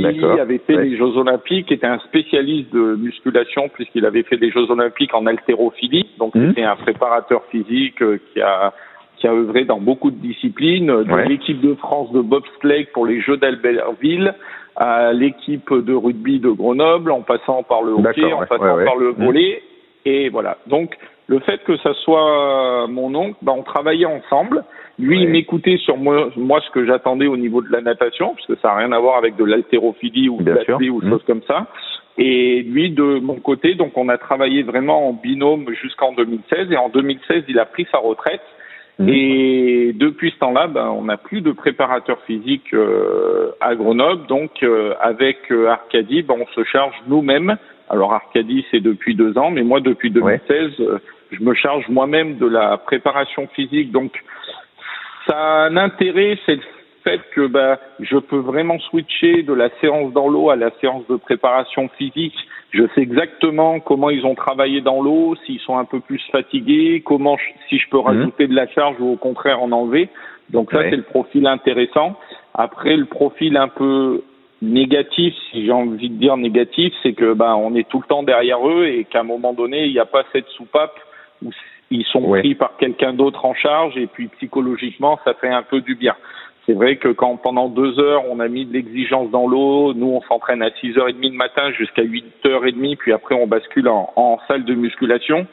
[0.00, 4.50] qui avait fait les Jeux Olympiques, était un spécialiste de musculation puisqu'il avait fait les
[4.50, 6.06] Jeux Olympiques en haltérophilie.
[6.18, 6.48] Donc, mmh.
[6.48, 8.72] c'était un préparateur physique euh, qui a
[9.16, 13.20] qui a œuvré dans beaucoup de disciplines, de l'équipe de France de bobsleigh pour les
[13.20, 14.34] Jeux d'Albertville,
[14.74, 19.12] à l'équipe de rugby de Grenoble, en passant par le hockey, en passant par le
[19.12, 19.24] mmh.
[19.24, 19.62] volley.
[20.04, 20.58] Et voilà.
[20.66, 20.96] Donc,
[21.28, 24.64] le fait que ça soit mon oncle, ben, on travaillait ensemble.
[24.98, 28.60] Lui, il m'écoutait sur moi, moi ce que j'attendais au niveau de la natation, puisque
[28.60, 31.10] ça n'a rien à voir avec de l'haltérophilie ou de l'athlée ou des mmh.
[31.10, 31.66] choses comme ça.
[32.16, 36.70] Et lui, de mon côté, donc on a travaillé vraiment en binôme jusqu'en 2016.
[36.70, 38.42] Et en 2016, il a pris sa retraite.
[38.98, 39.08] Mhm.
[39.08, 44.26] Et depuis ce temps-là, ben, on n'a plus de préparateur physique euh, à Grenoble.
[44.28, 47.56] Donc, euh, avec euh, Arcadie, ben, on se charge nous-mêmes.
[47.90, 50.70] Alors, Arcadie, c'est depuis deux ans, mais moi, depuis 2016,
[51.32, 53.90] je me charge moi-même de la préparation physique.
[53.90, 54.12] Donc,
[55.26, 56.62] ça a un intérêt, c'est le
[57.02, 61.06] fait que ben, je peux vraiment switcher de la séance dans l'eau à la séance
[61.08, 62.36] de préparation physique
[62.74, 67.02] je sais exactement comment ils ont travaillé dans l'eau, s'ils sont un peu plus fatigués,
[67.04, 68.04] comment si je peux mhm.
[68.04, 70.08] rajouter de la charge ou au contraire en enlever.
[70.50, 72.18] Donc ça, c'est le profil intéressant.
[72.52, 74.24] Après, le profil un peu
[74.60, 78.22] négatif, si j'ai envie de dire négatif, c'est que ben on est tout le temps
[78.24, 80.94] derrière eux et qu'à un moment donné, il n'y a pas cette soupape
[81.44, 81.50] où
[81.90, 85.80] ils sont pris par quelqu'un d'autre en charge et puis psychologiquement, ça fait un peu
[85.80, 86.14] du bien.
[86.66, 90.06] C'est vrai que quand pendant deux heures, on a mis de l'exigence dans l'eau, nous
[90.06, 94.64] on s'entraîne à 6h30 le matin jusqu'à 8h30, puis après on bascule en, en salle
[94.64, 95.46] de musculation.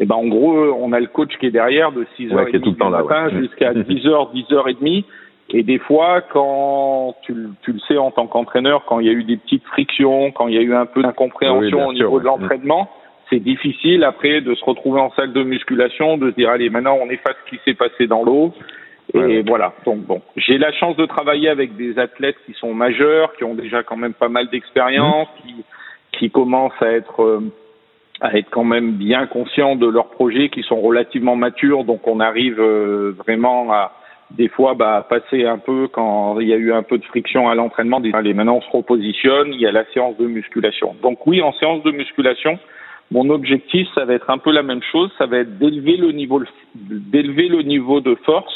[0.00, 2.90] Et ben en gros, on a le coach qui est derrière de 6h30 le, le
[2.90, 5.04] matin jusqu'à 10h, 10h30.
[5.50, 9.12] Et des fois, quand tu, tu le sais en tant qu'entraîneur, quand il y a
[9.12, 12.26] eu des petites frictions, quand il y a eu un peu d'incompréhension au niveau de
[12.26, 12.90] l'entraînement,
[13.30, 16.98] c'est difficile après de se retrouver en salle de musculation, de se dire allez maintenant
[17.00, 18.52] on efface ce qui s'est passé dans l'eau.
[19.14, 19.72] Et voilà.
[19.86, 23.54] Donc bon, j'ai la chance de travailler avec des athlètes qui sont majeurs, qui ont
[23.54, 25.46] déjà quand même pas mal d'expérience, mmh.
[25.46, 25.54] qui,
[26.12, 27.40] qui commencent à être euh,
[28.20, 31.84] à être quand même bien conscients de leurs projets, qui sont relativement matures.
[31.84, 33.92] Donc on arrive euh, vraiment à
[34.30, 37.48] des fois bah, passer un peu quand il y a eu un peu de friction
[37.48, 40.94] à l'entraînement, allez maintenant on se repositionne, il y a la séance de musculation.
[41.02, 42.58] Donc oui, en séance de musculation,
[43.10, 46.12] mon objectif ça va être un peu la même chose, ça va être d'élever le
[46.12, 46.42] niveau
[46.74, 48.54] d'élever le niveau de force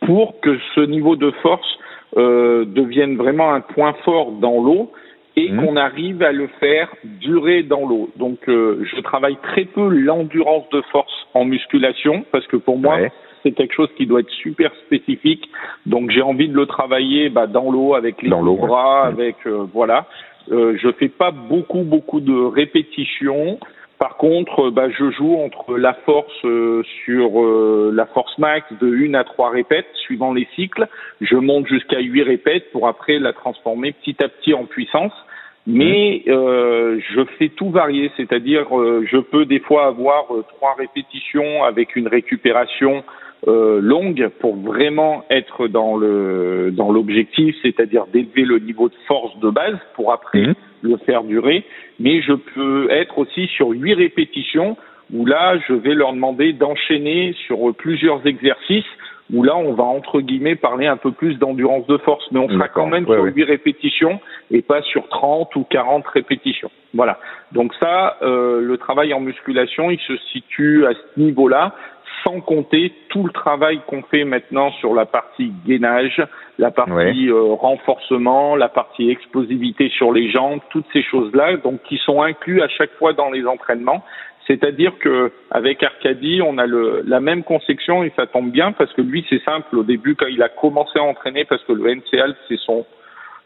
[0.00, 1.78] pour que ce niveau de force
[2.16, 4.92] euh, devienne vraiment un point fort dans l'eau
[5.36, 5.64] et mmh.
[5.64, 8.10] qu'on arrive à le faire durer dans l'eau.
[8.16, 12.98] Donc euh, je travaille très peu l'endurance de force en musculation parce que pour moi
[13.42, 15.48] c'est quelque chose qui doit être super spécifique.
[15.86, 20.06] Donc j'ai envie de le travailler bah, dans l'eau avec les bras, avec euh, voilà.
[20.50, 23.58] Euh, je fais pas beaucoup beaucoup de répétitions.
[23.98, 28.86] Par contre, bah, je joue entre la force euh, sur euh, la force max de
[28.86, 30.86] 1 à 3 répètes suivant les cycles.
[31.20, 35.12] Je monte jusqu'à 8 répètes pour après la transformer petit à petit en puissance.
[35.66, 40.24] Mais euh, je fais tout varier, c'est-à-dire je peux des fois avoir
[40.56, 43.04] trois répétitions avec une récupération
[43.46, 49.38] euh, longue pour vraiment être dans le dans l'objectif, c'est-à-dire d'élever le niveau de force
[49.38, 50.54] de base pour après mhm.
[50.82, 51.64] le faire durer.
[52.00, 54.76] Mais je peux être aussi sur huit répétitions
[55.12, 58.84] où là je vais leur demander d'enchaîner sur plusieurs exercices
[59.32, 62.48] où là on va entre guillemets parler un peu plus d'endurance de force, mais on
[62.48, 64.20] sera quand même sur huit répétitions
[64.50, 66.70] et pas sur 30 ou 40 répétitions.
[66.94, 67.18] Voilà.
[67.52, 71.74] Donc ça, euh, le travail en musculation, il se situe à ce niveau-là
[72.24, 76.22] sans compter tout le travail qu'on fait maintenant sur la partie gainage,
[76.58, 81.98] la partie euh, renforcement, la partie explosivité sur les jambes, toutes ces choses-là, donc qui
[81.98, 84.04] sont inclus à chaque fois dans les entraînements.
[84.46, 88.92] C'est-à-dire que avec Arcadie, on a le, la même conception et ça tombe bien parce
[88.94, 89.76] que lui, c'est simple.
[89.76, 92.86] Au début, quand il a commencé à entraîner, parce que le NCL, c'est son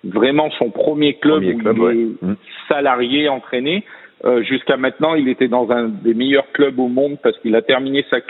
[0.04, 2.36] vraiment son premier club où il est mmh.
[2.68, 3.84] salarié entraîné.
[4.24, 7.62] Euh, jusqu'à maintenant, il était dans un des meilleurs clubs au monde parce qu'il a
[7.62, 8.20] terminé sa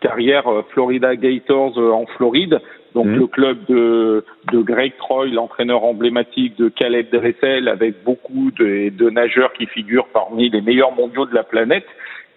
[0.00, 2.60] carrière euh, Florida Gators euh, en Floride,
[2.94, 3.14] donc mmh.
[3.14, 9.10] le club de, de Greg Troy, l'entraîneur emblématique de Caleb Dressel, avec beaucoup de, de,
[9.10, 11.86] nageurs qui figurent parmi les meilleurs mondiaux de la planète.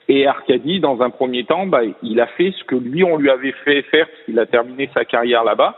[0.09, 3.29] Et Arcadie, dans un premier temps, bah, il a fait ce que lui, on lui
[3.29, 5.77] avait fait faire, parce qu'il a terminé sa carrière là-bas.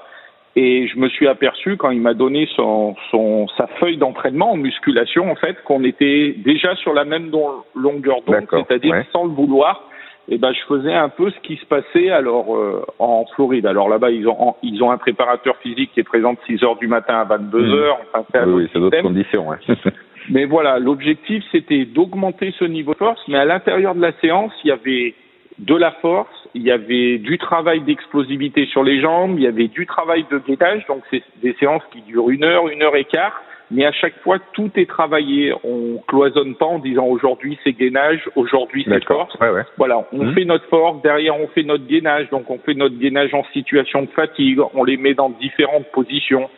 [0.56, 4.58] Et je me suis aperçu quand il m'a donné son, son, sa feuille d'entraînement en
[4.58, 7.32] musculation, en fait, qu'on était déjà sur la même
[7.76, 9.90] longueur d'onde, c'est-à-dire sans le vouloir.
[10.30, 13.66] Et ben, je faisais un peu ce qui se passait alors euh, en Floride.
[13.66, 16.78] Alors là-bas, ils ont ils ont un préparateur physique qui est présent de 6 heures
[16.78, 17.74] du matin à 22 mmh.
[17.74, 18.00] heures.
[18.14, 19.50] Enfin, c'est oui, c'est d'autres conditions.
[19.50, 19.58] Ouais.
[20.30, 23.22] mais voilà, l'objectif c'était d'augmenter ce niveau de force.
[23.28, 25.14] Mais à l'intérieur de la séance, il y avait
[25.60, 29.68] de la force, il y avait du travail d'explosivité sur les jambes, il y avait
[29.68, 33.06] du travail de gainage, donc c'est des séances qui durent une heure, une heure et
[33.06, 35.54] quart, mais à chaque fois tout est travaillé.
[35.64, 39.36] On cloisonne pas en disant aujourd'hui c'est gainage, aujourd'hui c'est force.
[39.78, 40.34] Voilà, on mmh.
[40.34, 44.04] fait notre force, derrière on fait notre gainage, donc on fait notre gainage en situation
[44.04, 46.50] de fatigue, on les met dans différentes positions.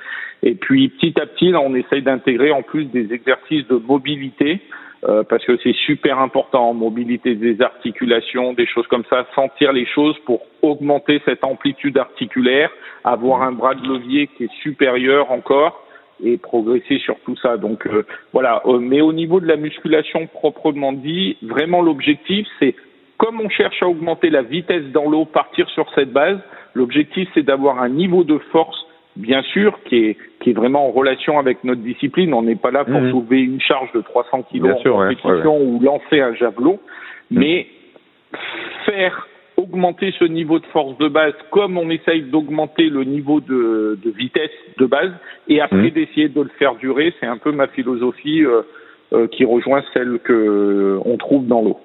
[0.44, 4.62] Et puis petit à petit, là, on essaye d'intégrer en plus des exercices de mobilité
[5.08, 9.86] euh, parce que c'est super important, mobilité des articulations, des choses comme ça, sentir les
[9.86, 12.72] choses pour augmenter cette amplitude articulaire,
[13.04, 15.86] avoir un bras de levier qui est supérieur encore
[16.24, 17.58] et progresser sur tout ça.
[17.58, 22.76] Donc euh, voilà, euh, mais au niveau de la musculation proprement dit, vraiment l'objectif c'est
[23.18, 26.40] comme on cherche à augmenter la vitesse dans l'eau, partir sur cette base,
[26.74, 28.85] l'objectif c'est d'avoir un niveau de force
[29.16, 32.34] bien sûr, qui est, qui est vraiment en relation avec notre discipline.
[32.34, 33.12] On n'est pas là pour mmh.
[33.12, 36.80] soulever une charge de 300 kg en compétition ou lancer un javelot,
[37.32, 37.40] mmh.
[37.40, 37.68] mais
[38.86, 43.98] faire augmenter ce niveau de force de base comme on essaye d'augmenter le niveau de,
[44.04, 45.12] de, vitesse de base
[45.48, 45.92] et après mmh.
[45.92, 48.64] d'essayer de le faire durer, c'est un peu ma philosophie euh,
[49.14, 51.80] euh, qui rejoint celle que on trouve dans l'eau.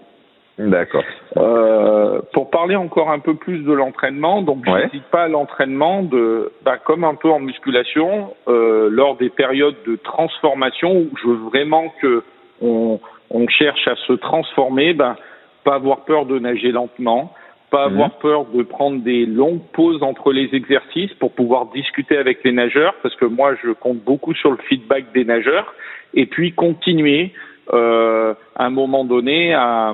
[0.69, 1.05] D'accord.
[1.37, 6.03] Euh, pour parler encore un peu plus de l'entraînement, donc je n'hésite pas à l'entraînement
[6.03, 11.29] de, bah, comme un peu en musculation, euh, lors des périodes de transformation où je
[11.29, 12.23] veux vraiment que
[12.61, 15.17] on, on cherche à se transformer, bah,
[15.65, 17.33] pas avoir peur de nager lentement,
[17.71, 18.21] pas avoir mhm.
[18.21, 22.95] peur de prendre des longues pauses entre les exercices pour pouvoir discuter avec les nageurs,
[23.03, 25.73] parce que moi je compte beaucoup sur le feedback des nageurs,
[26.13, 27.33] et puis continuer
[27.73, 29.93] euh, à un moment donné à,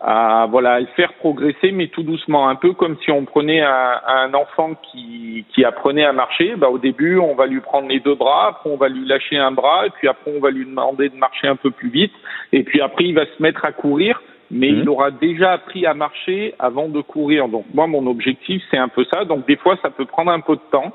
[0.00, 4.00] à voilà le faire progresser, mais tout doucement, un peu comme si on prenait un,
[4.06, 6.54] un enfant qui, qui apprenait à marcher.
[6.56, 9.38] Bah, au début, on va lui prendre les deux bras, après on va lui lâcher
[9.38, 12.12] un bras, et puis après on va lui demander de marcher un peu plus vite,
[12.52, 14.88] et puis après il va se mettre à courir mais il mhm.
[14.88, 17.48] aura déjà appris à marcher avant de courir.
[17.48, 19.24] Donc moi, mon objectif, c'est un peu ça.
[19.24, 20.92] Donc des fois, ça peut prendre un peu de temps.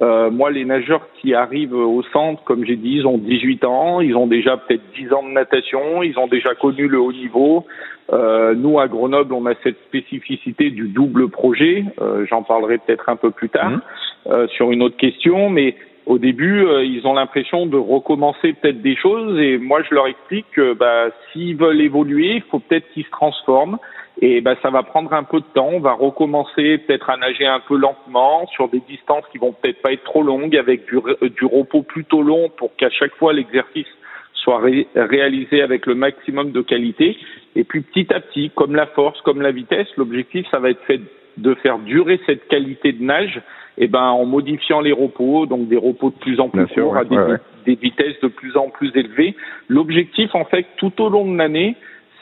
[0.00, 4.00] Euh, moi, les nageurs qui arrivent au centre, comme j'ai dit, ils ont 18 ans,
[4.00, 7.66] ils ont déjà peut-être 10 ans de natation, ils ont déjà connu le haut niveau.
[8.12, 11.84] Euh, nous, à Grenoble, on a cette spécificité du double projet.
[12.00, 13.80] Euh, J'en parlerai peut-être un peu plus tard mhm.
[14.28, 15.74] euh, sur une autre question, mais
[16.06, 20.06] au début, euh, ils ont l'impression de recommencer peut-être des choses et moi je leur
[20.06, 23.78] explique que bah, s'ils veulent évoluer, il faut peut-être qu'ils se transforment
[24.20, 25.70] et bah, ça va prendre un peu de temps.
[25.72, 29.80] On va recommencer peut-être à nager un peu lentement sur des distances qui vont peut-être
[29.80, 30.98] pas être trop longues avec du,
[31.30, 33.86] du repos plutôt long pour qu'à chaque fois l'exercice
[34.34, 34.60] soit
[34.94, 37.16] réalisé avec le maximum de qualité.
[37.54, 40.82] Et puis petit à petit, comme la force, comme la vitesse, l'objectif ça va être
[40.84, 41.00] fait
[41.36, 43.40] de faire durer cette qualité de nage
[43.80, 47.04] eh ben, en modifiant les repos, donc des repos de plus en plus courts à
[47.04, 49.36] des, vitesses de plus en plus élevées.
[49.68, 51.76] L'objectif, en fait, tout au long de l'année,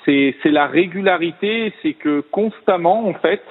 [0.06, 3.42] c'est la régularité, c'est que constamment, en fait,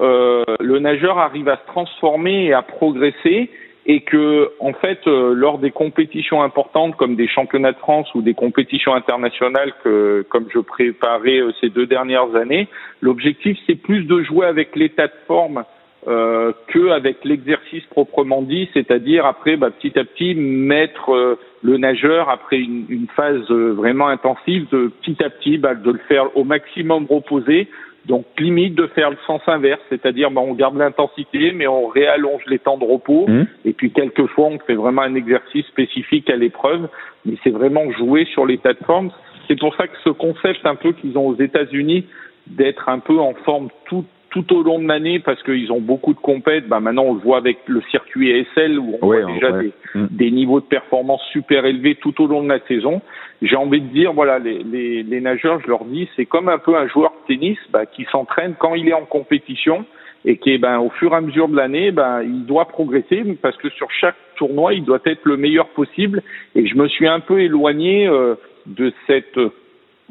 [0.00, 3.50] euh, le nageur arrive à se transformer et à progresser
[3.84, 8.22] et que en fait euh, lors des compétitions importantes comme des championnats de France ou
[8.22, 12.68] des compétitions internationales que comme je préparais euh, ces deux dernières années,
[13.00, 15.64] l'objectif c'est plus de jouer avec l'état de forme
[16.08, 21.76] euh, que avec l'exercice proprement dit, c'est-à-dire après bah, petit à petit mettre euh, le
[21.76, 26.00] nageur après une, une phase euh, vraiment intensive de petit à petit bah, de le
[26.08, 27.68] faire au maximum reposer.
[28.06, 32.42] Donc limite de faire le sens inverse, c'est-à-dire bah, on garde l'intensité mais on réallonge
[32.48, 33.44] les temps de repos mmh.
[33.64, 36.88] et puis quelquefois on fait vraiment un exercice spécifique à l'épreuve,
[37.24, 39.12] mais c'est vraiment jouer sur l'état de forme.
[39.46, 42.06] C'est pour ça que ce concept un peu qu'ils ont aux États-Unis
[42.48, 46.14] d'être un peu en forme tout tout au long de l'année parce qu'ils ont beaucoup
[46.14, 46.66] de compètes.
[46.66, 49.52] Bah maintenant, on le voit avec le circuit ESL où on voit déjà
[49.94, 50.06] mm.
[50.10, 53.02] des, niveaux de performance super élevés tout au long de la saison.
[53.42, 56.58] J'ai envie de dire, voilà, les, les, les, nageurs, je leur dis, c'est comme un
[56.58, 59.84] peu un joueur de tennis bah, qui s'entraîne quand il est en compétition
[60.24, 63.56] et qui, ben, au fur et à mesure de l'année, ben, il doit progresser parce
[63.58, 66.22] que sur chaque tournoi, il doit être le meilleur possible.
[66.54, 69.38] Et je me suis un peu éloigné euh, de cette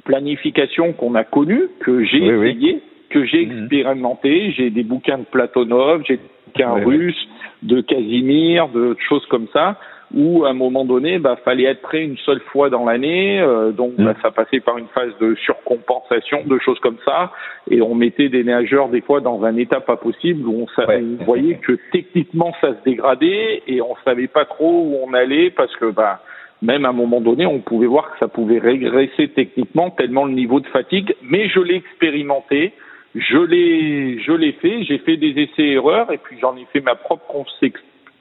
[0.03, 2.81] planification qu'on a connue, que j'ai essayé
[3.12, 3.63] que j'ai mhm.
[3.63, 4.52] expérimenté.
[4.52, 7.28] J'ai des bouquins de Platonov, j'ai des bouquins russes,
[7.63, 9.78] de Casimir, de choses comme ça,
[10.13, 13.39] où à un moment donné, bah, fallait être prêt une seule fois dans l'année.
[13.39, 14.15] Euh, donc, bah, mhm.
[14.21, 17.32] ça passait par une phase de surcompensation, de choses comme ça.
[17.69, 21.56] Et on mettait des nageurs des fois dans un état pas possible où on, voyait
[21.56, 25.91] que techniquement ça se dégradait et on savait pas trop où on allait parce que
[25.91, 26.21] bah
[26.62, 30.34] même à un moment donné, on pouvait voir que ça pouvait régresser techniquement tellement le
[30.34, 31.15] niveau de fatigue.
[31.24, 32.74] Mais je l'ai expérimenté.
[33.15, 34.84] Je l'ai, je l'ai fait.
[34.84, 37.26] J'ai fait des essais-erreurs et puis j'en ai fait ma propre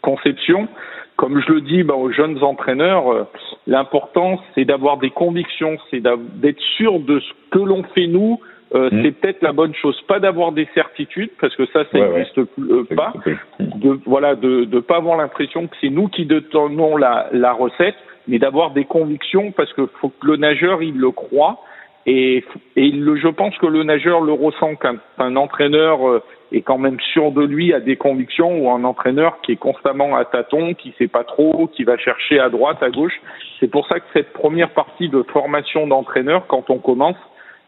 [0.02, 0.68] conception.
[1.16, 3.24] Comme je le dis ben, aux jeunes entraîneurs, euh,
[3.66, 8.40] l'important c'est d'avoir des convictions, c'est d'être sûr de ce que l'on fait nous.
[8.72, 9.02] Euh, mmh.
[9.02, 12.86] C'est peut-être la bonne chose, pas d'avoir des certitudes parce que ça, ça n'existe euh,
[12.96, 13.12] pas.
[13.58, 17.96] De voilà, de ne pas avoir l'impression que c'est nous qui détenons la, la recette,
[18.28, 21.60] mais d'avoir des convictions parce que faut que le nageur il le croit
[22.06, 22.44] et,
[22.76, 26.98] et je pense que le nageur le ressent quand un entraîneur euh, est quand même
[27.12, 30.94] sûr de lui, a des convictions, ou un entraîneur qui est constamment à tâtons, qui
[30.98, 33.20] sait pas trop, qui va chercher à droite, à gauche.
[33.60, 37.18] C'est pour ça que cette première partie de formation d'entraîneur, quand on commence,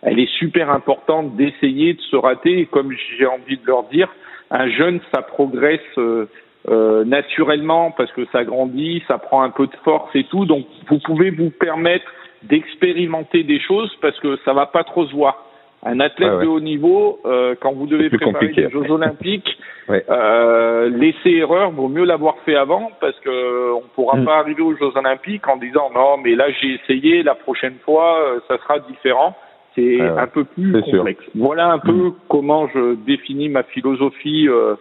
[0.00, 2.60] elle est super importante d'essayer de se rater.
[2.60, 4.08] Et comme j'ai envie de leur dire,
[4.50, 6.26] un jeune, ça progresse euh,
[6.68, 10.46] euh, naturellement parce que ça grandit, ça prend un peu de force et tout.
[10.46, 12.06] Donc, vous pouvez vous permettre
[12.44, 15.46] d'expérimenter des choses parce que ça va pas trop se voir.
[15.84, 19.58] Un athlète de haut niveau, euh, quand vous devez préparer les Jeux Olympiques,
[19.90, 24.24] euh, laisser erreur, vaut mieux l'avoir fait avant parce que on pourra mm.
[24.24, 28.18] pas arriver aux Jeux Olympiques en disant non mais là j'ai essayé, la prochaine fois
[28.20, 29.34] euh, ça sera différent.
[29.74, 31.24] C'est un peu plus complexe.
[31.34, 32.14] Voilà un peu mm.
[32.28, 34.74] comment je définis ma philosophie euh,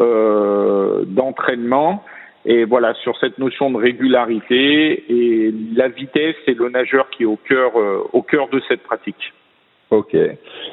[0.00, 2.02] euh, d'entraînement.
[2.46, 7.26] Et voilà, sur cette notion de régularité et la vitesse, c'est le nageur qui est
[7.26, 9.32] au cœur, euh, au cœur de cette pratique.
[9.90, 10.16] Ok.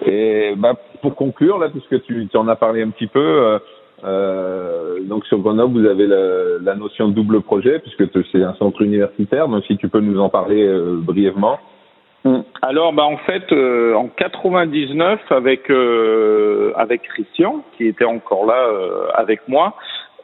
[0.05, 3.59] Et bah, pour conclure, là, puisque tu, tu en as parlé un petit peu, euh,
[4.03, 8.53] euh, donc sur Grenoble, vous avez la, la, notion de double projet, puisque c'est un
[8.55, 9.47] centre universitaire.
[9.47, 11.59] Donc si tu peux nous en parler euh, brièvement.
[12.26, 12.43] Hum.
[12.61, 18.70] Alors, bah, en fait, euh, en 99, avec euh, avec Christian, qui était encore là
[19.15, 19.76] avec moi,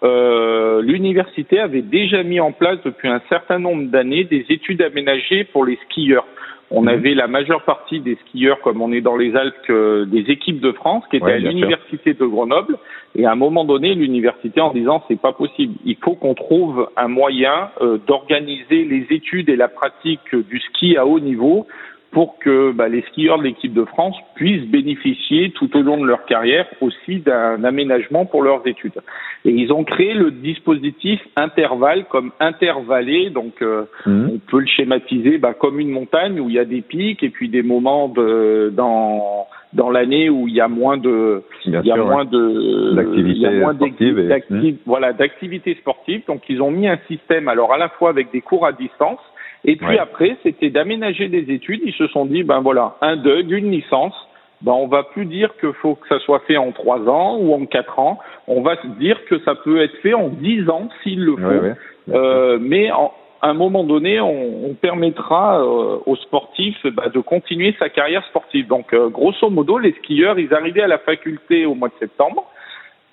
[0.03, 5.65] l'université avait déjà mis en place depuis un certain nombre d'années des études aménagées pour
[5.65, 6.25] les skieurs.
[6.71, 6.87] On mhm.
[6.87, 9.71] avait la majeure partie des skieurs, comme on est dans les Alpes,
[10.07, 12.77] des équipes de France qui étaient à l'université de Grenoble.
[13.15, 16.89] Et à un moment donné, l'université en disant c'est pas possible, il faut qu'on trouve
[16.97, 21.67] un moyen euh, d'organiser les études et la pratique du ski à haut niveau
[22.13, 26.05] pour que bah, les skieurs de l'équipe de France puissent bénéficier tout au long de
[26.05, 29.01] leur carrière aussi d'un aménagement pour leurs études.
[29.45, 34.27] Et ils ont créé le dispositif intervalle comme intervallé, donc euh, mmh.
[34.31, 37.29] on peut le schématiser bah, comme une montagne où il y a des pics et
[37.29, 41.91] puis des moments de, dans dans l'année où il y a moins de il y
[41.91, 44.77] a moins de d'activités sportives mmh.
[44.85, 48.41] voilà d'activités sportives donc ils ont mis un système alors à la fois avec des
[48.41, 49.19] cours à distance
[49.65, 51.81] et puis après, c'était d'aménager des études.
[51.85, 54.13] Ils se sont dit, ben voilà, un DUG, une licence.
[54.61, 57.53] Ben on va plus dire qu'il faut que ça soit fait en trois ans ou
[57.53, 58.19] en quatre ans.
[58.47, 62.13] On va se dire que ça peut être fait en dix ans s'il le faut.
[62.13, 67.75] euh, mais à un moment donné, on, on permettra euh, aux sportifs ben, de continuer
[67.77, 68.67] sa carrière sportive.
[68.67, 72.45] Donc, euh, grosso modo, les skieurs, ils arrivaient à la faculté au mois de septembre.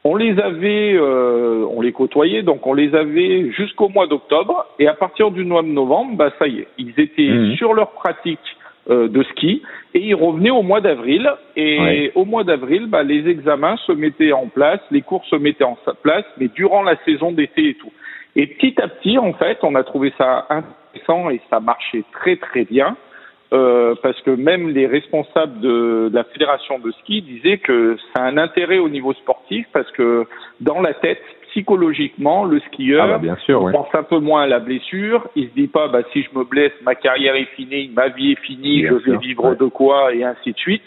[0.03, 4.88] On les avait, euh, on les côtoyait, donc on les avait jusqu'au mois d'octobre, et
[4.88, 7.57] à partir du mois de novembre, bah ça y est, ils étaient mhm.
[7.57, 8.38] sur leur pratique
[8.88, 11.30] euh, de ski et ils revenaient au mois d'avril.
[11.55, 15.64] Et au mois d'avril, bah, les examens se mettaient en place, les cours se mettaient
[15.64, 17.92] en place, mais durant la saison d'été et tout.
[18.36, 22.36] Et petit à petit, en fait, on a trouvé ça intéressant et ça marchait très
[22.36, 22.96] très bien.
[23.53, 28.26] Euh, parce que même les responsables de, la fédération de ski disaient que ça a
[28.28, 29.39] un intérêt au niveau sportif
[29.72, 30.26] parce que
[30.61, 34.46] dans la tête, psychologiquement, le skieur ah bah, bien sûr, pense un peu moins à
[34.46, 35.28] la blessure.
[35.36, 38.32] Il se dit pas, bah, si je me blesse, ma carrière est finie, ma vie
[38.32, 40.82] est finie, je vais vivre de quoi, et ainsi de suite.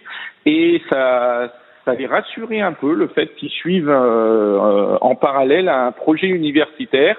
[0.46, 1.54] Et ça,
[1.86, 6.28] ça les rassurait un peu le fait qu'ils suivent euh, euh, en parallèle un projet
[6.28, 7.18] universitaire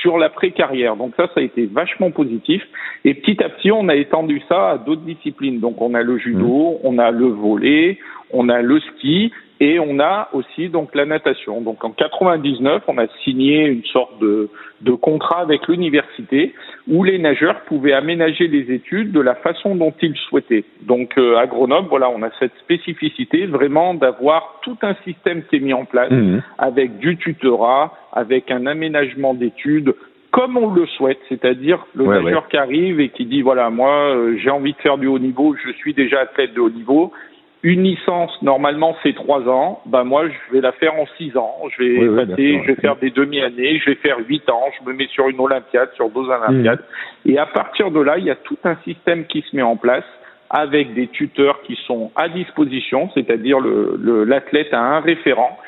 [0.00, 0.96] sur l'après-carrière.
[0.96, 2.62] Donc ça, ça a été vachement positif.
[3.04, 5.60] Et petit à petit, on a étendu ça à d'autres disciplines.
[5.60, 6.78] Donc on a le judo, mmh.
[6.84, 7.98] on a le volet,
[8.30, 11.60] on a le ski et on a aussi donc la natation.
[11.60, 14.50] Donc en 99, on a signé une sorte de,
[14.82, 16.54] de contrat avec l'université
[16.88, 20.64] où les nageurs pouvaient aménager les études de la façon dont ils souhaitaient.
[20.82, 25.56] Donc euh, à Grenoble, voilà, on a cette spécificité vraiment d'avoir tout un système qui
[25.56, 26.40] est mis en place mmh.
[26.58, 29.94] avec du tutorat, avec un aménagement d'études
[30.32, 34.36] comme on le souhaite, c'est-à-dire le nageur qui arrive et qui dit voilà moi euh,
[34.36, 37.12] j'ai envie de faire du haut niveau, je suis déjà athlète de haut niveau,
[37.66, 39.80] une licence, normalement, c'est trois ans.
[39.86, 41.56] Ben moi, je vais la faire en six ans.
[41.76, 44.66] Je vais passer, je vais faire des demi-années, je vais faire huit ans.
[44.78, 46.78] Je me mets sur une Olympiade, sur deux Olympiades.
[47.24, 47.30] Mmh.
[47.30, 49.76] Et à partir de là, il y a tout un système qui se met en
[49.76, 50.04] place
[50.48, 55.58] avec des tuteurs qui sont à disposition, c'est-à-dire l'athlète le, a un référent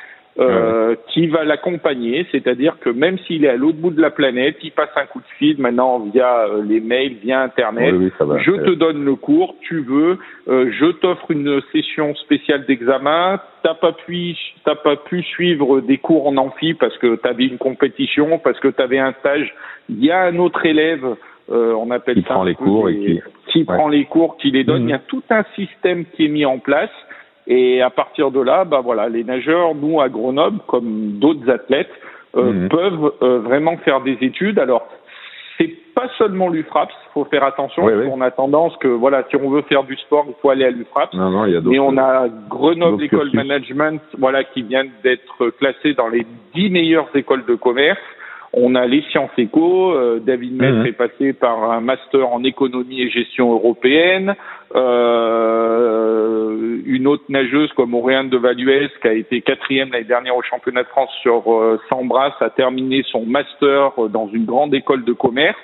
[0.41, 4.57] euh, qui va l'accompagner, c'est-à-dire que même s'il est à l'autre bout de la planète,
[4.63, 7.93] il passe un coup de fil maintenant via euh, les mails, via Internet.
[7.93, 13.41] je te donne le cours, tu veux, euh, je t'offre une session spéciale d'examen.
[13.65, 17.47] T'as pas pu, t'as pas pu suivre des cours en amphi parce que tu avais
[17.47, 19.53] une compétition, parce que tu avais un stage.
[19.89, 21.05] Il y a un autre élève,
[21.49, 24.63] on appelle qui ça, prend les cours et qui, qui prend les cours, qui les
[24.63, 24.83] donne.
[24.83, 24.89] Mhm.
[24.89, 26.91] Il y a tout un système qui est mis en place
[27.49, 31.91] et à partir de là, bah voilà, les nageurs, nous à Grenoble, comme d'autres athlètes,
[32.37, 32.69] euh, mhm.
[32.69, 34.59] peuvent euh, vraiment faire des études.
[34.59, 34.87] Alors,
[35.57, 37.85] c'est pas seulement l'UFRAPS, faut faire attention.
[37.85, 40.71] On a tendance que voilà, si on veut faire du sport, il faut aller à
[40.71, 41.15] l'UFRAPS.
[41.15, 45.49] Non, non, il y a Mais on a Grenoble École Management, voilà, qui vient d'être
[45.59, 47.99] classé dans les dix meilleures écoles de commerce.
[48.53, 49.93] On a les sciences éco.
[49.93, 50.87] Euh, David Maître mhm.
[50.87, 54.35] est passé par un master en économie et gestion européenne.
[54.75, 60.43] Euh, une autre nageuse comme Auréane de Valuès, qui a été quatrième l'année dernière au
[60.43, 65.05] championnat de France sur euh, 100 brasses, a terminé son master dans une grande école
[65.05, 65.59] de commerce.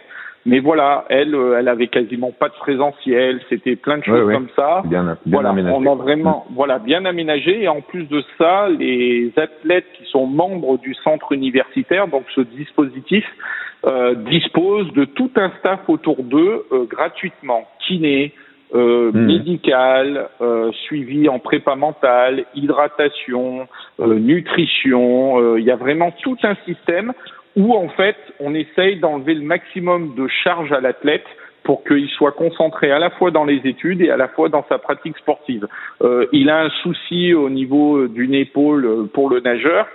[0.47, 4.49] Mais voilà, elle, euh, elle avait quasiment pas de présentiel, c'était plein de choses comme
[4.55, 4.83] ça.
[4.85, 5.77] Bien, voilà, aménagé.
[5.77, 7.63] on a vraiment, voilà, bien aménagé.
[7.63, 12.43] Et en plus de ça, les athlètes qui sont membres du centre universitaire, donc ce
[12.43, 13.25] dispositif,
[13.87, 18.33] euh, disposent de tout un staff autour d'eux euh, gratuitement, kiné,
[18.75, 19.27] euh, mmh.
[19.27, 23.69] médical, euh, suivi en prépa mentale, hydratation,
[24.01, 25.57] euh, nutrition.
[25.57, 27.13] Il y a vraiment tout un système
[27.57, 31.27] où en fait on essaye d'enlever le maximum de charge à l'athlète
[31.63, 34.65] pour qu'il soit concentré à la fois dans les études et à la fois dans
[34.69, 35.67] sa pratique sportive.
[36.03, 39.87] Euh, il a un souci au niveau d'une épaule pour le nageur.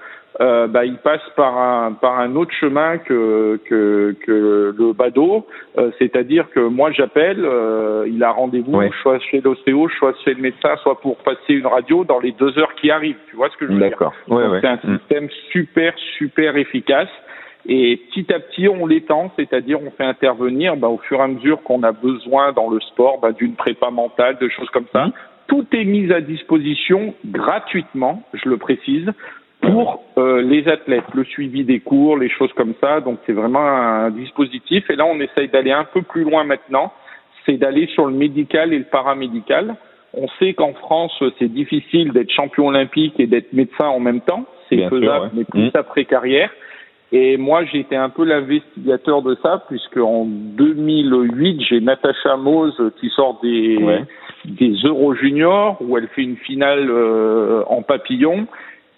[0.42, 5.46] Euh, bah, il passe par un par un autre chemin que que, que le badaud,
[5.78, 10.42] euh, c'est-à-dire que moi j'appelle, euh, il a rendez-vous soit chez l'ostéo, soit chez le
[10.42, 13.18] médecin, soit pour passer une radio dans les deux heures qui arrivent.
[13.30, 13.90] Tu vois ce que je veux dire?
[13.90, 14.14] D'accord.
[14.30, 15.00] C'est un mm.
[15.00, 17.10] système super super efficace.
[17.68, 21.28] Et petit à petit, on l'étend, c'est-à-dire on fait intervenir bah, au fur et à
[21.28, 25.08] mesure qu'on a besoin dans le sport bah, d'une prépa mentale, de choses comme ça.
[25.48, 29.12] Tout est mis à disposition gratuitement, je le précise,
[29.62, 33.02] pour euh, les athlètes, le suivi des cours, les choses comme ça.
[33.02, 34.90] Donc c'est vraiment un dispositif.
[34.90, 36.94] Et là, on essaye d'aller un peu plus loin maintenant.
[37.46, 39.76] C'est d'aller sur le médical et le paramédical.
[40.14, 44.46] On sait qu'en France, c'est difficile d'être champion olympique et d'être médecin en même temps.
[44.70, 45.72] C'est faisable, mais plus mmh.
[45.74, 46.50] après carrière.
[47.12, 52.80] Et moi, j'ai été un peu l'investigateur de ça, puisque en 2008, j'ai Natacha Mose
[53.00, 53.80] qui sort des,
[54.46, 58.48] des Euro Juniors, où elle fait une finale euh, en papillon.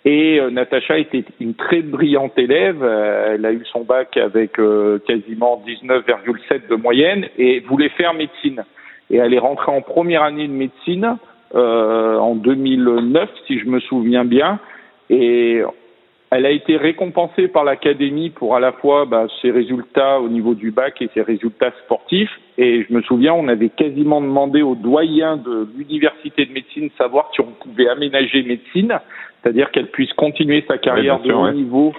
[0.04, 2.82] Et euh, Natacha était une très brillante élève.
[2.82, 8.14] Euh, elle a eu son bac avec euh, quasiment 19,7 de moyenne et voulait faire
[8.14, 8.64] médecine.
[9.10, 11.18] Et elle est rentrée en première année de médecine
[11.54, 14.58] en 2009, si je me souviens bien.
[15.10, 15.62] Et
[16.32, 20.56] elle a été récompensée par l'académie pour à la fois bah, ses résultats au niveau
[20.56, 22.32] du bac et ses résultats sportifs.
[22.58, 26.94] Et je me souviens, on avait quasiment demandé aux doyens de l'université de médecine de
[26.98, 28.98] savoir si on pouvait aménager médecine
[29.42, 31.94] c'est-à-dire qu'elle puisse continuer sa carrière de haut niveau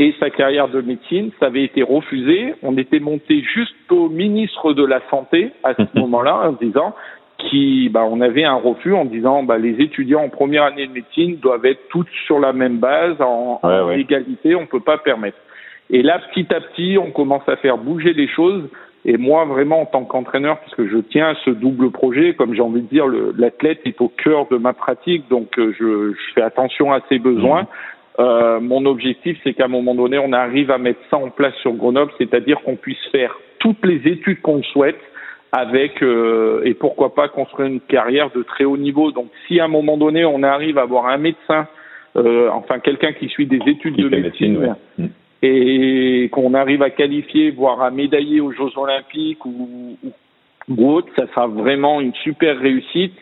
[0.00, 1.30] et sa carrière de médecine.
[1.40, 2.54] Ça avait été refusé.
[2.62, 6.94] On était monté juste au ministre de la Santé à ce moment-là en disant
[7.38, 10.92] qui, bah, on avait un refus en disant bah, les étudiants en première année de
[10.92, 13.60] médecine doivent être tous sur la même base, en,
[13.92, 15.38] égalité, on ne peut pas permettre.
[15.90, 18.68] Et là, petit à petit, on commence à faire bouger les choses.
[19.04, 22.60] Et moi, vraiment, en tant qu'entraîneur, puisque je tiens à ce double projet, comme j'ai
[22.60, 26.42] envie de dire, l'athlète est au cœur de ma pratique, donc euh, je, je fais
[26.42, 27.62] attention à ses besoins.
[27.62, 27.66] Mmh.
[28.18, 31.54] Euh, mon objectif, c'est qu'à un moment donné, on arrive à mettre ça en place
[31.62, 34.98] sur Grenoble, c'est-à-dire qu'on puisse faire toutes les études qu'on souhaite
[35.52, 39.12] avec euh, et pourquoi pas construire une carrière de très haut niveau.
[39.12, 41.66] Donc, si à un moment donné, on arrive à avoir un médecin,
[42.16, 45.06] euh, enfin quelqu'un qui suit des études de médecine, mmh
[45.42, 49.96] et qu'on arrive à qualifier, voire à médailler aux Jeux Olympiques ou,
[50.68, 53.14] ou, autre, ça sera vraiment une super réussite.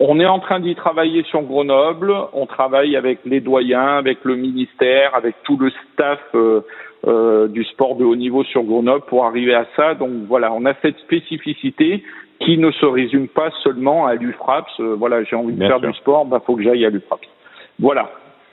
[0.00, 2.12] On est en train d'y travailler sur Grenoble.
[2.32, 6.62] On travaille avec les doyens, avec le ministère, avec tout le staff euh,
[7.06, 9.94] euh, du sport de haut niveau sur Grenoble pour arriver à ça.
[9.94, 12.02] Donc voilà, on a cette spécificité
[12.40, 14.80] qui ne se résume pas seulement à l'UFRAPS.
[14.80, 17.26] Euh, voilà, j'ai envie de faire du sport, bah faut que j'aille à l'UFRAPS.
[17.78, 18.10] Voilà.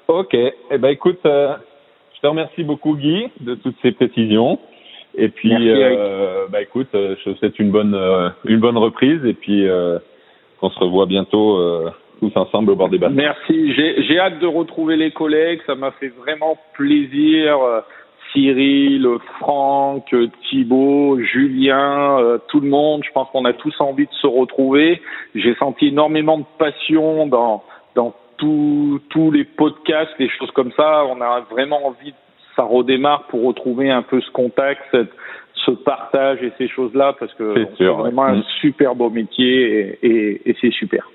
[0.08, 0.34] Ok.
[0.34, 1.56] Eh ben écoute, euh,
[2.16, 4.60] je te remercie beaucoup Guy de toutes ces précisions.
[5.16, 7.98] Et puis, euh, bah écoute, euh, je te souhaite une bonne
[8.46, 10.00] une bonne reprise et puis euh,
[10.60, 11.90] qu'on se revoit bientôt euh,
[12.20, 13.14] tous ensemble au bord des bassins.
[13.14, 13.74] Merci.
[13.74, 15.60] J'ai hâte de retrouver les collègues.
[15.66, 17.58] Ça m'a fait vraiment plaisir.
[18.32, 19.08] Cyril,
[19.40, 20.14] Franck,
[20.50, 23.04] Thibaut, Julien, tout le monde.
[23.06, 25.02] Je pense qu'on a tous envie de se retrouver.
[25.36, 27.64] J'ai senti énormément de passion dans
[27.96, 32.18] dans tous les podcasts, les choses comme ça, on a vraiment envie que
[32.56, 34.96] ça redémarre pour retrouver un peu ce contact,
[35.66, 38.44] ce partage et ces choses-là, parce que c'est vraiment un mm.
[38.62, 41.10] super beau métier et, c'est super.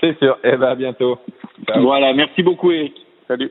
[0.00, 0.38] C'est sûr.
[0.44, 1.18] Et eh ben, à bientôt.
[1.74, 2.12] Voilà.
[2.12, 2.94] Merci beaucoup, Eric.
[3.26, 3.50] Salut.